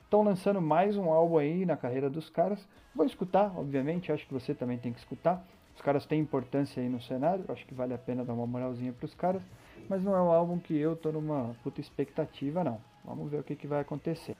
Estão 0.03 0.23
lançando 0.23 0.61
mais 0.61 0.95
um 0.95 1.11
álbum 1.11 1.37
aí 1.37 1.65
na 1.65 1.75
carreira 1.75 2.09
dos 2.09 2.29
caras. 2.29 2.65
Vou 2.95 3.05
escutar, 3.05 3.51
obviamente, 3.57 4.11
acho 4.11 4.25
que 4.25 4.33
você 4.33 4.53
também 4.53 4.77
tem 4.77 4.93
que 4.93 4.99
escutar. 4.99 5.45
Os 5.75 5.81
caras 5.81 6.05
têm 6.05 6.19
importância 6.19 6.81
aí 6.81 6.89
no 6.89 7.01
cenário, 7.01 7.43
acho 7.49 7.65
que 7.65 7.73
vale 7.73 7.93
a 7.93 7.97
pena 7.97 8.23
dar 8.23 8.33
uma 8.33 8.47
moralzinha 8.47 8.93
pros 8.93 9.13
caras. 9.13 9.41
Mas 9.89 10.03
não 10.03 10.15
é 10.15 10.21
um 10.21 10.31
álbum 10.31 10.59
que 10.59 10.77
eu 10.77 10.95
tô 10.95 11.11
numa 11.11 11.55
puta 11.63 11.79
expectativa, 11.79 12.63
não. 12.63 12.79
Vamos 13.05 13.31
ver 13.31 13.39
o 13.39 13.43
que, 13.43 13.55
que 13.55 13.67
vai 13.67 13.81
acontecer. 13.81 14.35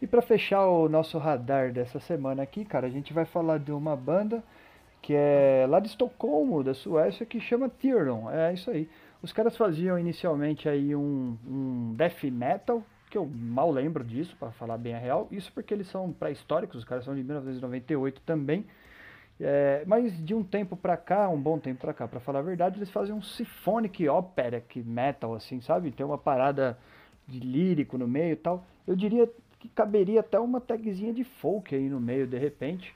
E 0.00 0.06
para 0.06 0.20
fechar 0.20 0.66
o 0.66 0.88
nosso 0.88 1.16
radar 1.16 1.72
dessa 1.72 2.00
semana 2.00 2.42
aqui, 2.42 2.64
cara, 2.64 2.86
a 2.86 2.90
gente 2.90 3.12
vai 3.12 3.24
falar 3.24 3.58
de 3.58 3.72
uma 3.72 3.96
banda 3.96 4.42
que 5.00 5.14
é 5.14 5.66
lá 5.68 5.80
de 5.80 5.88
Estocolmo, 5.88 6.62
da 6.62 6.74
Suécia, 6.74 7.26
que 7.26 7.40
chama 7.40 7.68
Tyrion. 7.68 8.30
É 8.30 8.52
isso 8.54 8.70
aí. 8.70 8.88
Os 9.20 9.32
caras 9.32 9.56
faziam 9.56 9.98
inicialmente 9.98 10.68
aí 10.68 10.94
um, 10.94 11.36
um 11.46 11.94
death 11.96 12.24
metal, 12.24 12.82
que 13.10 13.18
eu 13.18 13.26
mal 13.26 13.70
lembro 13.70 14.02
disso, 14.04 14.36
para 14.38 14.50
falar 14.52 14.78
bem 14.78 14.94
a 14.94 14.98
real. 14.98 15.28
Isso 15.30 15.52
porque 15.52 15.74
eles 15.74 15.88
são 15.88 16.12
pré-históricos, 16.12 16.78
os 16.78 16.84
caras 16.84 17.04
são 17.04 17.14
de 17.14 17.22
1998 17.22 18.22
também. 18.22 18.64
É, 19.40 19.82
mas 19.86 20.12
de 20.24 20.34
um 20.34 20.42
tempo 20.44 20.76
pra 20.76 20.96
cá, 20.96 21.28
um 21.28 21.40
bom 21.40 21.58
tempo 21.58 21.80
pra 21.80 21.92
cá, 21.92 22.06
pra 22.06 22.20
falar 22.20 22.40
a 22.40 22.42
verdade, 22.42 22.78
eles 22.78 22.90
fazem 22.90 23.14
um 23.14 23.22
symphonic 23.22 24.08
opera 24.08 24.62
metal, 24.76 25.34
assim, 25.34 25.60
sabe? 25.60 25.90
Tem 25.90 26.06
uma 26.06 26.18
parada 26.18 26.78
de 27.26 27.40
lírico 27.40 27.98
no 27.98 28.06
meio 28.06 28.32
e 28.32 28.36
tal. 28.36 28.64
Eu 28.86 28.94
diria 28.94 29.28
que 29.58 29.68
caberia 29.68 30.20
até 30.20 30.38
uma 30.38 30.60
tagzinha 30.60 31.12
de 31.12 31.24
folk 31.24 31.74
aí 31.74 31.88
no 31.88 32.00
meio, 32.00 32.26
de 32.26 32.38
repente, 32.38 32.94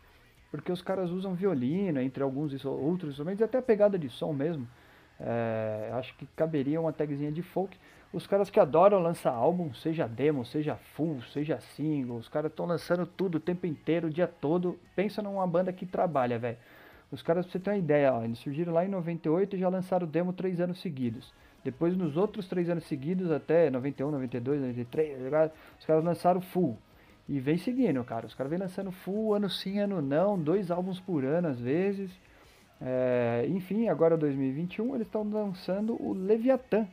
porque 0.51 0.71
os 0.71 0.83
caras 0.83 1.11
usam 1.11 1.35
violino, 1.35 2.01
entre 2.01 2.23
alguns 2.23 2.65
outros 2.65 3.11
instrumentos, 3.11 3.43
até 3.43 3.59
a 3.59 3.63
pegada 3.63 3.99
de 3.99 4.09
som 4.09 4.33
mesmo. 4.33 4.67
É, 5.19 5.91
acho 5.95 6.15
que 6.17 6.27
caberia 6.37 6.81
uma 6.81 6.93
tagzinha 6.93 7.33
de 7.33 7.43
folk. 7.43 7.77
Os 8.13 8.27
caras 8.27 8.49
que 8.49 8.61
adoram 8.61 8.99
lançar 8.99 9.33
álbum, 9.33 9.75
seja 9.75 10.07
demo, 10.07 10.45
seja 10.45 10.77
full, 10.95 11.21
seja 11.33 11.61
single, 11.61 12.17
os 12.17 12.29
caras 12.29 12.51
estão 12.51 12.65
lançando 12.65 13.05
tudo 13.05 13.37
o 13.37 13.41
tempo 13.41 13.67
inteiro, 13.67 14.07
o 14.07 14.11
dia 14.11 14.27
todo. 14.27 14.79
Pensa 14.95 15.21
numa 15.21 15.47
banda 15.47 15.73
que 15.73 15.85
trabalha, 15.85 16.39
velho. 16.39 16.57
Os 17.11 17.23
caras, 17.23 17.45
pra 17.45 17.53
você 17.53 17.59
ter 17.59 17.71
uma 17.71 17.77
ideia, 17.77 18.13
ó, 18.13 18.25
eles 18.25 18.39
surgiram 18.39 18.73
lá 18.73 18.85
em 18.85 18.89
98 18.89 19.57
e 19.57 19.59
já 19.59 19.69
lançaram 19.69 20.07
demo 20.07 20.33
três 20.33 20.61
anos 20.61 20.81
seguidos. 20.81 21.33
Depois, 21.63 21.97
nos 21.97 22.17
outros 22.17 22.49
três 22.49 22.71
anos 22.71 22.85
seguidos, 22.85 23.31
até 23.31 23.71
91, 23.71 24.11
92, 24.11 24.61
93, 24.61 25.19
os 25.79 25.85
caras 25.85 26.05
lançaram 26.05 26.41
full. 26.41 26.79
E 27.29 27.41
vem 27.41 27.59
seguindo, 27.59 28.03
cara. 28.05 28.27
Os 28.27 28.35
caras 28.35 28.51
vêm 28.51 28.59
lançando 28.59 28.93
full, 28.93 29.35
ano 29.35 29.51
sim, 29.51 29.79
ano 29.81 30.01
não, 30.01 30.39
dois 30.39 30.71
álbuns 30.71 31.01
por 31.01 31.25
ano 31.25 31.49
às 31.49 31.59
vezes. 31.59 32.11
É, 32.81 33.47
enfim, 33.49 33.89
agora 33.89 34.17
2021 34.17 34.95
eles 34.95 35.07
estão 35.07 35.29
lançando 35.29 36.01
o 36.01 36.13
Leviathan. 36.13 36.87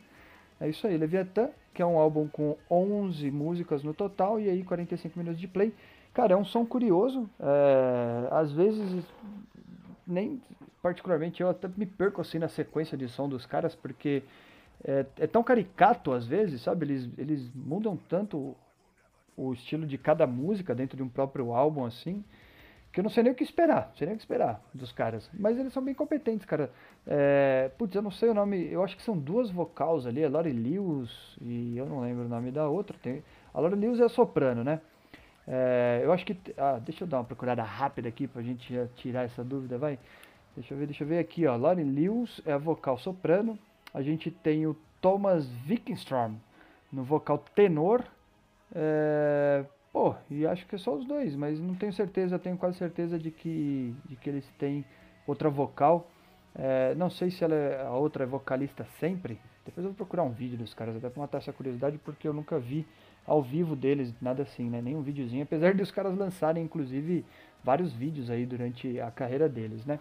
É 0.60 0.68
isso 0.68 0.86
aí, 0.86 0.96
Leviathan, 0.96 1.50
que 1.72 1.82
é 1.82 1.86
um 1.86 1.98
álbum 1.98 2.28
com 2.28 2.56
11 2.70 3.30
músicas 3.30 3.82
no 3.82 3.92
total 3.92 4.38
e 4.40 4.48
aí 4.48 4.62
45 4.62 5.18
minutos 5.18 5.40
de 5.40 5.48
play. 5.48 5.74
Cara, 6.12 6.34
é 6.34 6.36
um 6.36 6.44
som 6.44 6.64
curioso. 6.64 7.28
É, 7.40 8.28
às 8.30 8.52
vezes, 8.52 9.04
nem 10.06 10.40
particularmente 10.80 11.42
eu 11.42 11.48
até 11.48 11.68
me 11.76 11.86
perco 11.86 12.20
assim 12.20 12.38
na 12.38 12.48
sequência 12.48 12.96
de 12.96 13.08
som 13.08 13.28
dos 13.28 13.46
caras, 13.46 13.74
porque 13.74 14.22
é, 14.84 15.04
é 15.18 15.26
tão 15.26 15.42
caricato 15.42 16.12
às 16.12 16.26
vezes, 16.26 16.60
sabe? 16.62 16.86
Eles, 16.86 17.08
eles 17.18 17.50
mudam 17.54 17.96
tanto 18.08 18.54
o 19.36 19.52
estilo 19.52 19.86
de 19.86 19.98
cada 19.98 20.26
música 20.26 20.74
dentro 20.74 20.96
de 20.96 21.02
um 21.02 21.08
próprio 21.08 21.52
álbum 21.52 21.84
assim 21.84 22.22
que 22.94 23.00
eu 23.00 23.02
não 23.02 23.10
sei 23.10 23.24
nem 23.24 23.32
o 23.32 23.34
que 23.34 23.42
esperar, 23.42 23.88
não 23.88 23.96
sei 23.96 24.06
nem 24.06 24.14
o 24.14 24.16
que 24.16 24.22
esperar 24.22 24.62
dos 24.72 24.92
caras. 24.92 25.28
Mas 25.34 25.58
eles 25.58 25.72
são 25.72 25.82
bem 25.82 25.92
competentes, 25.92 26.46
cara. 26.46 26.70
É, 27.04 27.68
putz, 27.76 27.92
eu 27.96 28.00
não 28.00 28.12
sei 28.12 28.28
o 28.28 28.34
nome, 28.34 28.70
eu 28.70 28.84
acho 28.84 28.96
que 28.96 29.02
são 29.02 29.18
duas 29.18 29.50
vocais 29.50 30.06
ali, 30.06 30.24
a 30.24 30.28
Lori 30.28 30.52
Lewis 30.52 31.10
e 31.40 31.76
eu 31.76 31.86
não 31.86 32.00
lembro 32.00 32.24
o 32.24 32.28
nome 32.28 32.52
da 32.52 32.68
outra. 32.68 32.96
Tem, 33.02 33.24
a 33.52 33.60
Lori 33.60 33.74
Lewis 33.74 33.98
é 33.98 34.04
a 34.04 34.08
soprano, 34.08 34.62
né? 34.62 34.80
É, 35.46 36.02
eu 36.04 36.12
acho 36.12 36.24
que. 36.24 36.36
Ah, 36.56 36.78
deixa 36.78 37.02
eu 37.02 37.08
dar 37.08 37.18
uma 37.18 37.24
procurada 37.24 37.64
rápida 37.64 38.08
aqui 38.08 38.28
pra 38.28 38.40
gente 38.42 38.72
tirar 38.94 39.24
essa 39.24 39.42
dúvida, 39.42 39.76
vai. 39.76 39.98
Deixa 40.54 40.72
eu 40.72 40.78
ver, 40.78 40.86
deixa 40.86 41.02
eu 41.02 41.08
ver 41.08 41.18
aqui, 41.18 41.48
ó. 41.48 41.56
Lori 41.56 41.82
Lewis 41.82 42.40
é 42.46 42.52
a 42.52 42.58
vocal 42.58 42.96
soprano. 42.96 43.58
A 43.92 44.02
gente 44.02 44.30
tem 44.30 44.68
o 44.68 44.76
Thomas 45.00 45.48
Wickstrom 45.68 46.36
no 46.92 47.02
vocal 47.02 47.38
tenor. 47.56 48.04
É, 48.72 49.64
Pô, 49.94 50.12
e 50.28 50.44
acho 50.44 50.66
que 50.66 50.74
é 50.74 50.78
só 50.78 50.92
os 50.92 51.04
dois, 51.04 51.36
mas 51.36 51.60
não 51.60 51.72
tenho 51.76 51.92
certeza, 51.92 52.36
tenho 52.36 52.56
quase 52.56 52.76
certeza 52.76 53.16
de 53.16 53.30
que, 53.30 53.94
de 54.06 54.16
que 54.16 54.28
eles 54.28 54.44
têm 54.58 54.84
outra 55.24 55.48
vocal. 55.48 56.10
É, 56.52 56.96
não 56.96 57.08
sei 57.08 57.30
se 57.30 57.44
ela 57.44 57.54
é, 57.54 57.80
a 57.80 57.92
outra 57.92 58.24
é 58.24 58.26
vocalista 58.26 58.84
sempre. 58.98 59.38
Depois 59.64 59.84
eu 59.84 59.92
vou 59.92 59.96
procurar 59.96 60.24
um 60.24 60.32
vídeo 60.32 60.58
dos 60.58 60.74
caras 60.74 60.96
até 60.96 61.08
pra 61.08 61.22
matar 61.22 61.38
essa 61.38 61.52
curiosidade, 61.52 61.96
porque 61.98 62.26
eu 62.26 62.32
nunca 62.32 62.58
vi 62.58 62.84
ao 63.24 63.40
vivo 63.40 63.76
deles 63.76 64.12
nada 64.20 64.42
assim, 64.42 64.68
né? 64.68 64.82
Nenhum 64.82 65.00
videozinho, 65.00 65.44
apesar 65.44 65.72
de 65.72 65.82
os 65.84 65.92
caras 65.92 66.18
lançarem 66.18 66.64
inclusive 66.64 67.24
vários 67.62 67.92
vídeos 67.92 68.30
aí 68.30 68.44
durante 68.44 68.98
a 68.98 69.12
carreira 69.12 69.48
deles, 69.48 69.86
né? 69.86 70.00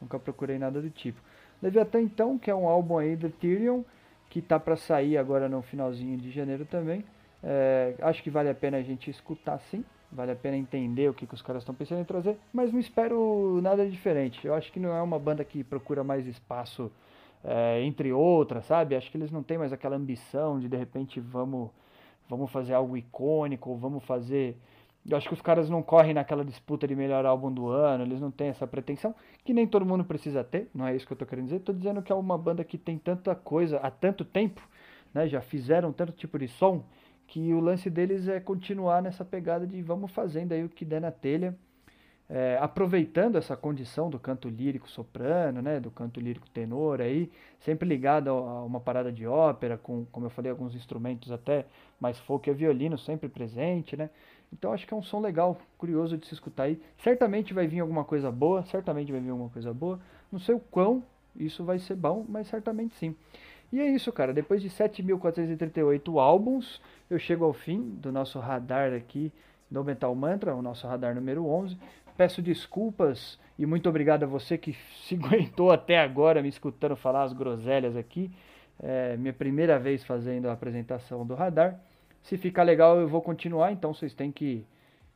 Nunca 0.00 0.18
procurei 0.18 0.58
nada 0.58 0.82
do 0.82 0.90
tipo. 0.90 1.20
Leviathan 1.62 2.00
então, 2.00 2.36
que 2.36 2.50
é 2.50 2.54
um 2.56 2.66
álbum 2.66 2.98
aí 2.98 3.14
do 3.14 3.30
Tyrion, 3.30 3.84
que 4.28 4.42
tá 4.42 4.58
para 4.58 4.74
sair 4.74 5.16
agora 5.16 5.48
no 5.48 5.62
finalzinho 5.62 6.18
de 6.18 6.32
janeiro 6.32 6.64
também. 6.64 7.04
É, 7.42 7.94
acho 8.00 8.22
que 8.22 8.30
vale 8.30 8.48
a 8.48 8.54
pena 8.54 8.78
a 8.78 8.82
gente 8.82 9.10
escutar 9.10 9.58
sim, 9.58 9.84
vale 10.10 10.32
a 10.32 10.36
pena 10.36 10.56
entender 10.56 11.08
o 11.08 11.14
que, 11.14 11.26
que 11.26 11.34
os 11.34 11.42
caras 11.42 11.62
estão 11.62 11.74
pensando 11.74 12.00
em 12.00 12.04
trazer, 12.04 12.36
mas 12.52 12.72
não 12.72 12.80
espero 12.80 13.60
nada 13.62 13.88
diferente. 13.88 14.46
Eu 14.46 14.54
acho 14.54 14.72
que 14.72 14.80
não 14.80 14.94
é 14.94 15.02
uma 15.02 15.18
banda 15.18 15.44
que 15.44 15.62
procura 15.62 16.02
mais 16.02 16.26
espaço 16.26 16.90
é, 17.44 17.82
entre 17.82 18.12
outras, 18.12 18.64
sabe? 18.66 18.96
Acho 18.96 19.10
que 19.10 19.16
eles 19.16 19.30
não 19.30 19.42
têm 19.42 19.58
mais 19.58 19.72
aquela 19.72 19.96
ambição 19.96 20.58
de 20.58 20.68
de 20.68 20.76
repente 20.76 21.20
vamos, 21.20 21.70
vamos 22.28 22.50
fazer 22.50 22.74
algo 22.74 22.96
icônico, 22.96 23.76
vamos 23.76 24.04
fazer. 24.04 24.56
Eu 25.08 25.16
acho 25.16 25.28
que 25.28 25.34
os 25.34 25.40
caras 25.40 25.70
não 25.70 25.82
correm 25.82 26.12
naquela 26.12 26.44
disputa 26.44 26.86
de 26.86 26.94
melhor 26.94 27.24
álbum 27.24 27.50
do 27.52 27.68
ano, 27.68 28.04
eles 28.04 28.20
não 28.20 28.30
têm 28.30 28.48
essa 28.48 28.66
pretensão, 28.66 29.14
que 29.44 29.54
nem 29.54 29.66
todo 29.66 29.86
mundo 29.86 30.04
precisa 30.04 30.44
ter, 30.44 30.68
não 30.74 30.86
é 30.86 30.94
isso 30.94 31.06
que 31.06 31.12
eu 31.12 31.16
tô 31.16 31.24
querendo 31.24 31.46
dizer. 31.46 31.60
Tô 31.60 31.72
dizendo 31.72 32.02
que 32.02 32.12
é 32.12 32.14
uma 32.14 32.36
banda 32.36 32.64
que 32.64 32.76
tem 32.76 32.98
tanta 32.98 33.34
coisa 33.34 33.78
há 33.78 33.90
tanto 33.90 34.24
tempo, 34.24 34.60
né? 35.14 35.28
Já 35.28 35.40
fizeram 35.40 35.92
tanto 35.92 36.12
tipo 36.12 36.38
de 36.38 36.48
som 36.48 36.84
que 37.28 37.52
o 37.52 37.60
lance 37.60 37.88
deles 37.90 38.26
é 38.26 38.40
continuar 38.40 39.02
nessa 39.02 39.24
pegada 39.24 39.66
de 39.66 39.80
vamos 39.82 40.10
fazendo 40.10 40.52
aí 40.52 40.64
o 40.64 40.68
que 40.68 40.84
der 40.84 41.00
na 41.00 41.12
telha, 41.12 41.54
é, 42.28 42.58
aproveitando 42.60 43.36
essa 43.36 43.54
condição 43.54 44.08
do 44.10 44.18
canto 44.18 44.48
lírico 44.48 44.88
soprano, 44.88 45.62
né, 45.62 45.78
do 45.78 45.90
canto 45.90 46.18
lírico 46.20 46.48
tenor 46.48 47.00
aí, 47.00 47.30
sempre 47.60 47.86
ligado 47.86 48.30
a 48.30 48.64
uma 48.64 48.80
parada 48.80 49.12
de 49.12 49.26
ópera, 49.26 49.76
com, 49.76 50.06
como 50.10 50.26
eu 50.26 50.30
falei, 50.30 50.50
alguns 50.50 50.74
instrumentos 50.74 51.30
até 51.30 51.66
mais 52.00 52.18
folk 52.18 52.48
e 52.48 52.52
violino 52.52 52.98
sempre 52.98 53.28
presente, 53.28 53.94
né, 53.94 54.08
então 54.50 54.72
acho 54.72 54.86
que 54.86 54.94
é 54.94 54.96
um 54.96 55.02
som 55.02 55.20
legal, 55.20 55.58
curioso 55.76 56.16
de 56.16 56.26
se 56.26 56.32
escutar 56.32 56.64
aí, 56.64 56.80
certamente 56.98 57.52
vai 57.52 57.66
vir 57.66 57.80
alguma 57.80 58.04
coisa 58.04 58.30
boa, 58.30 58.62
certamente 58.64 59.12
vai 59.12 59.20
vir 59.20 59.30
alguma 59.30 59.50
coisa 59.50 59.72
boa, 59.72 60.00
não 60.32 60.38
sei 60.38 60.54
o 60.54 60.60
quão 60.60 61.02
isso 61.36 61.62
vai 61.62 61.78
ser 61.78 61.94
bom, 61.94 62.24
mas 62.28 62.48
certamente 62.48 62.94
sim. 62.96 63.14
E 63.72 63.80
é 63.80 63.86
isso, 63.86 64.10
cara. 64.12 64.32
Depois 64.32 64.62
de 64.62 64.70
7.438 64.70 66.18
álbuns, 66.18 66.80
eu 67.10 67.18
chego 67.18 67.44
ao 67.44 67.52
fim 67.52 67.80
do 67.80 68.10
nosso 68.10 68.38
radar 68.38 68.92
aqui 68.94 69.32
do 69.70 69.84
Metal 69.84 70.14
Mantra, 70.14 70.54
o 70.54 70.62
nosso 70.62 70.86
radar 70.86 71.14
número 71.14 71.46
11. 71.46 71.76
Peço 72.16 72.40
desculpas 72.40 73.38
e 73.58 73.66
muito 73.66 73.88
obrigado 73.88 74.22
a 74.24 74.26
você 74.26 74.56
que 74.56 74.72
se 75.04 75.14
aguentou 75.14 75.70
até 75.70 75.98
agora 75.98 76.42
me 76.42 76.48
escutando 76.48 76.96
falar 76.96 77.24
as 77.24 77.32
groselhas 77.32 77.96
aqui. 77.96 78.30
É 78.80 79.16
minha 79.16 79.32
primeira 79.32 79.78
vez 79.78 80.04
fazendo 80.04 80.48
a 80.48 80.52
apresentação 80.52 81.26
do 81.26 81.34
radar. 81.34 81.78
Se 82.22 82.36
ficar 82.36 82.62
legal, 82.62 82.98
eu 82.98 83.08
vou 83.08 83.20
continuar, 83.20 83.72
então 83.72 83.92
vocês 83.92 84.14
têm 84.14 84.32
que, 84.32 84.64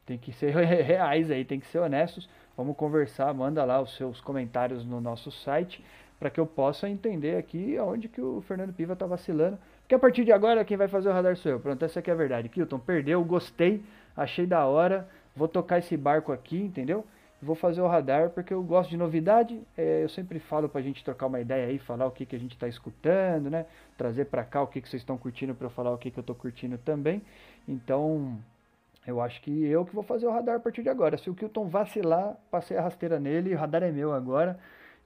têm 0.05 0.19
que 0.19 0.33
ser 0.33 0.55
reais 0.55 1.31
aí, 1.31 1.45
têm 1.45 1.59
que 1.59 1.67
ser 1.67 1.79
honestos. 1.79 2.29
Vamos 2.57 2.77
conversar, 2.77 3.33
manda 3.33 3.65
lá 3.65 3.81
os 3.81 3.97
seus 3.97 4.21
comentários 4.21 4.85
no 4.85 5.01
nosso 5.01 5.31
site 5.31 5.83
para 6.23 6.31
que 6.31 6.39
eu 6.39 6.47
possa 6.47 6.89
entender 6.89 7.37
aqui 7.37 7.77
aonde 7.77 8.09
que 8.09 8.21
o 8.21 8.41
Fernando 8.43 8.73
Piva 8.73 8.93
está 8.93 9.05
vacilando. 9.07 9.59
Porque 9.81 9.97
a 9.97 9.99
partir 9.99 10.25
de 10.25 10.31
agora 10.31 10.65
quem 10.65 10.77
vai 10.77 10.87
fazer 10.87 11.09
o 11.09 11.13
radar 11.13 11.37
sou 11.37 11.51
eu. 11.51 11.59
Pronto, 11.59 11.85
essa 11.85 11.99
aqui 11.99 12.11
é 12.11 12.13
a 12.13 12.17
verdade. 12.17 12.49
Kilton, 12.49 12.79
perdeu, 12.79 13.25
gostei, 13.25 13.83
achei 14.17 14.47
da 14.47 14.65
hora, 14.65 15.09
vou 15.35 15.49
tocar 15.49 15.79
esse 15.81 15.97
barco 15.97 16.31
aqui, 16.31 16.57
entendeu? 16.57 17.05
Vou 17.43 17.57
fazer 17.57 17.81
o 17.81 17.89
radar 17.89 18.31
porque 18.31 18.55
eu 18.55 18.63
gosto 18.63 18.91
de 18.91 18.97
novidade. 18.97 19.61
É, 19.77 20.05
eu 20.05 20.09
sempre 20.09 20.39
falo 20.39 20.69
para 20.69 20.81
a 20.81 20.85
gente 20.85 21.03
trocar 21.03 21.27
uma 21.27 21.41
ideia 21.41 21.67
aí, 21.67 21.77
falar 21.81 22.07
o 22.07 22.13
que, 22.13 22.25
que 22.25 22.37
a 22.37 22.39
gente 22.39 22.53
está 22.53 22.69
escutando, 22.69 23.51
né? 23.51 23.67
Trazer 23.99 24.27
para 24.27 24.45
cá 24.45 24.63
o 24.63 24.69
que, 24.69 24.81
que 24.81 24.89
vocês 24.89 25.03
estão 25.03 25.19
curtindo 25.19 25.57
para 25.57 25.67
eu 25.67 25.71
falar 25.71 25.91
o 25.91 25.99
que, 25.99 26.09
que 26.09 26.21
eu 26.21 26.23
estou 26.23 26.37
curtindo 26.37 26.79
também. 26.79 27.21
Então, 27.67 28.39
eu 29.05 29.21
acho 29.21 29.43
que 29.43 29.51
eu 29.67 29.85
que 29.85 29.93
vou 29.93 30.05
fazer 30.05 30.29
o 30.29 30.31
radar 30.31 30.55
a 30.55 30.61
partir 30.61 30.85
de 30.85 30.89
agora. 30.89 31.19
Se 31.19 31.29
o 31.29 31.35
Kilton 31.35 31.67
vacilar, 31.67 32.37
passei 32.49 32.77
a 32.77 32.81
rasteira 32.81 33.19
nele, 33.19 33.53
o 33.53 33.59
radar 33.59 33.83
é 33.83 33.91
meu 33.91 34.13
agora. 34.13 34.57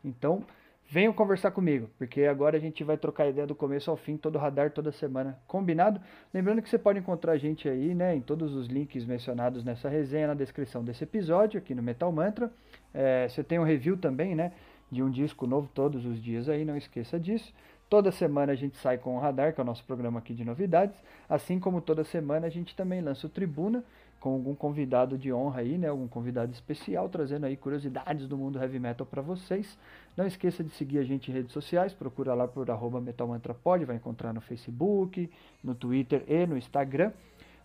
Então, 0.05 0.45
venham 0.89 1.13
conversar 1.13 1.51
comigo, 1.51 1.91
porque 1.99 2.23
agora 2.23 2.57
a 2.57 2.61
gente 2.61 2.85
vai 2.85 2.97
trocar 2.97 3.29
ideia 3.29 3.47
do 3.47 3.55
começo 3.55 3.91
ao 3.91 3.97
fim, 3.97 4.17
todo 4.17 4.39
radar, 4.39 4.71
toda 4.71 4.93
semana, 4.93 5.39
combinado? 5.47 6.01
Lembrando 6.33 6.63
que 6.63 6.71
você 6.71 6.79
pode 6.79 6.99
encontrar 6.99 7.33
a 7.33 7.39
gente 7.39 7.69
aí, 7.69 7.95
né, 7.95 8.15
em 8.15 8.21
todos 8.21 8.55
os 8.55 8.69
links 8.69 9.05
mencionados 9.05 9.65
nessa 9.65 9.89
resenha, 9.89 10.29
na 10.29 10.35
descrição 10.35 10.85
desse 10.85 11.03
episódio, 11.03 11.59
aqui 11.59 11.75
no 11.75 11.83
Metal 11.83 12.11
Mantra. 12.13 12.53
É, 12.95 13.29
você 13.29 13.43
tem 13.43 13.59
um 13.59 13.65
review 13.65 13.97
também, 13.97 14.35
né, 14.35 14.53
de 14.91 15.03
um 15.03 15.11
disco 15.11 15.47
novo 15.47 15.69
todos 15.75 16.07
os 16.07 16.23
dias 16.23 16.49
aí, 16.49 16.65
não 16.65 16.77
esqueça 16.77 17.19
disso. 17.19 17.53
Toda 17.89 18.11
semana 18.11 18.53
a 18.53 18.57
gente 18.57 18.77
sai 18.79 18.99
com 18.99 19.17
o 19.17 19.21
Radar, 19.21 19.55
que 19.55 19.61
é 19.61 19.63
o 19.63 19.67
nosso 19.67 19.85
programa 19.85 20.19
aqui 20.19 20.35
de 20.35 20.45
novidades, 20.45 20.97
assim 21.29 21.61
como 21.61 21.81
toda 21.81 22.03
semana 22.03 22.47
a 22.47 22.51
gente 22.51 22.75
também 22.75 23.01
lança 23.01 23.27
o 23.27 23.31
Tribuna, 23.31 23.85
com 24.27 24.33
algum 24.33 24.57
convidado 24.57 25.17
de 25.17 25.33
honra 25.33 25.61
aí, 25.61 25.79
né? 25.79 25.87
Algum 25.87 26.09
convidado 26.09 26.51
especial 26.51 27.09
trazendo 27.09 27.47
aí 27.47 27.57
curiosidades 27.57 28.27
do 28.27 28.37
mundo 28.37 28.59
heavy 28.59 28.81
metal 28.81 29.07
para 29.07 29.23
vocês. 29.23 29.79
Não 30.17 30.27
esqueça 30.27 30.65
de 30.65 30.71
seguir 30.71 30.99
a 30.99 31.05
gente 31.05 31.31
em 31.31 31.35
redes 31.35 31.53
sociais, 31.53 31.95
procura 31.95 32.35
lá 32.35 32.49
por 32.49 32.69
arroba 32.69 33.01
metalmantrapod, 33.01 33.85
vai 33.85 33.95
encontrar 33.95 34.33
no 34.33 34.41
Facebook, 34.41 35.31
no 35.63 35.77
Twitter 35.77 36.25
e 36.27 36.45
no 36.45 36.57
Instagram. 36.59 37.13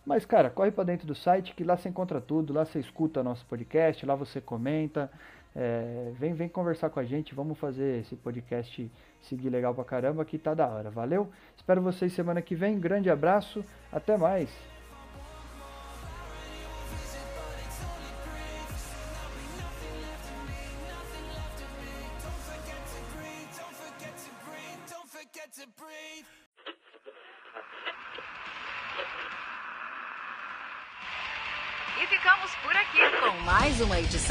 Mas, 0.06 0.24
cara, 0.24 0.50
corre 0.50 0.70
para 0.70 0.84
dentro 0.84 1.04
do 1.04 1.16
site 1.16 1.52
que 1.52 1.64
lá 1.64 1.76
você 1.76 1.88
encontra 1.88 2.20
tudo, 2.20 2.52
lá 2.52 2.64
você 2.64 2.78
escuta 2.78 3.24
nosso 3.24 3.44
podcast, 3.46 4.06
lá 4.06 4.14
você 4.14 4.40
comenta, 4.40 5.10
É, 5.54 6.12
vem, 6.18 6.32
vem 6.32 6.48
conversar 6.48 6.90
com 6.90 7.00
a 7.00 7.04
gente, 7.04 7.34
vamos 7.34 7.58
fazer 7.58 8.00
esse 8.00 8.16
podcast 8.16 8.90
seguir 9.20 9.50
legal 9.50 9.74
pra 9.74 9.84
caramba, 9.84 10.24
que 10.24 10.38
tá 10.38 10.54
da 10.54 10.66
hora. 10.66 10.90
Valeu? 10.90 11.28
Espero 11.56 11.82
vocês 11.82 12.12
semana 12.12 12.40
que 12.40 12.54
vem. 12.54 12.80
Grande 12.80 13.10
abraço, 13.10 13.64
até 13.92 14.16
mais. 14.16 14.71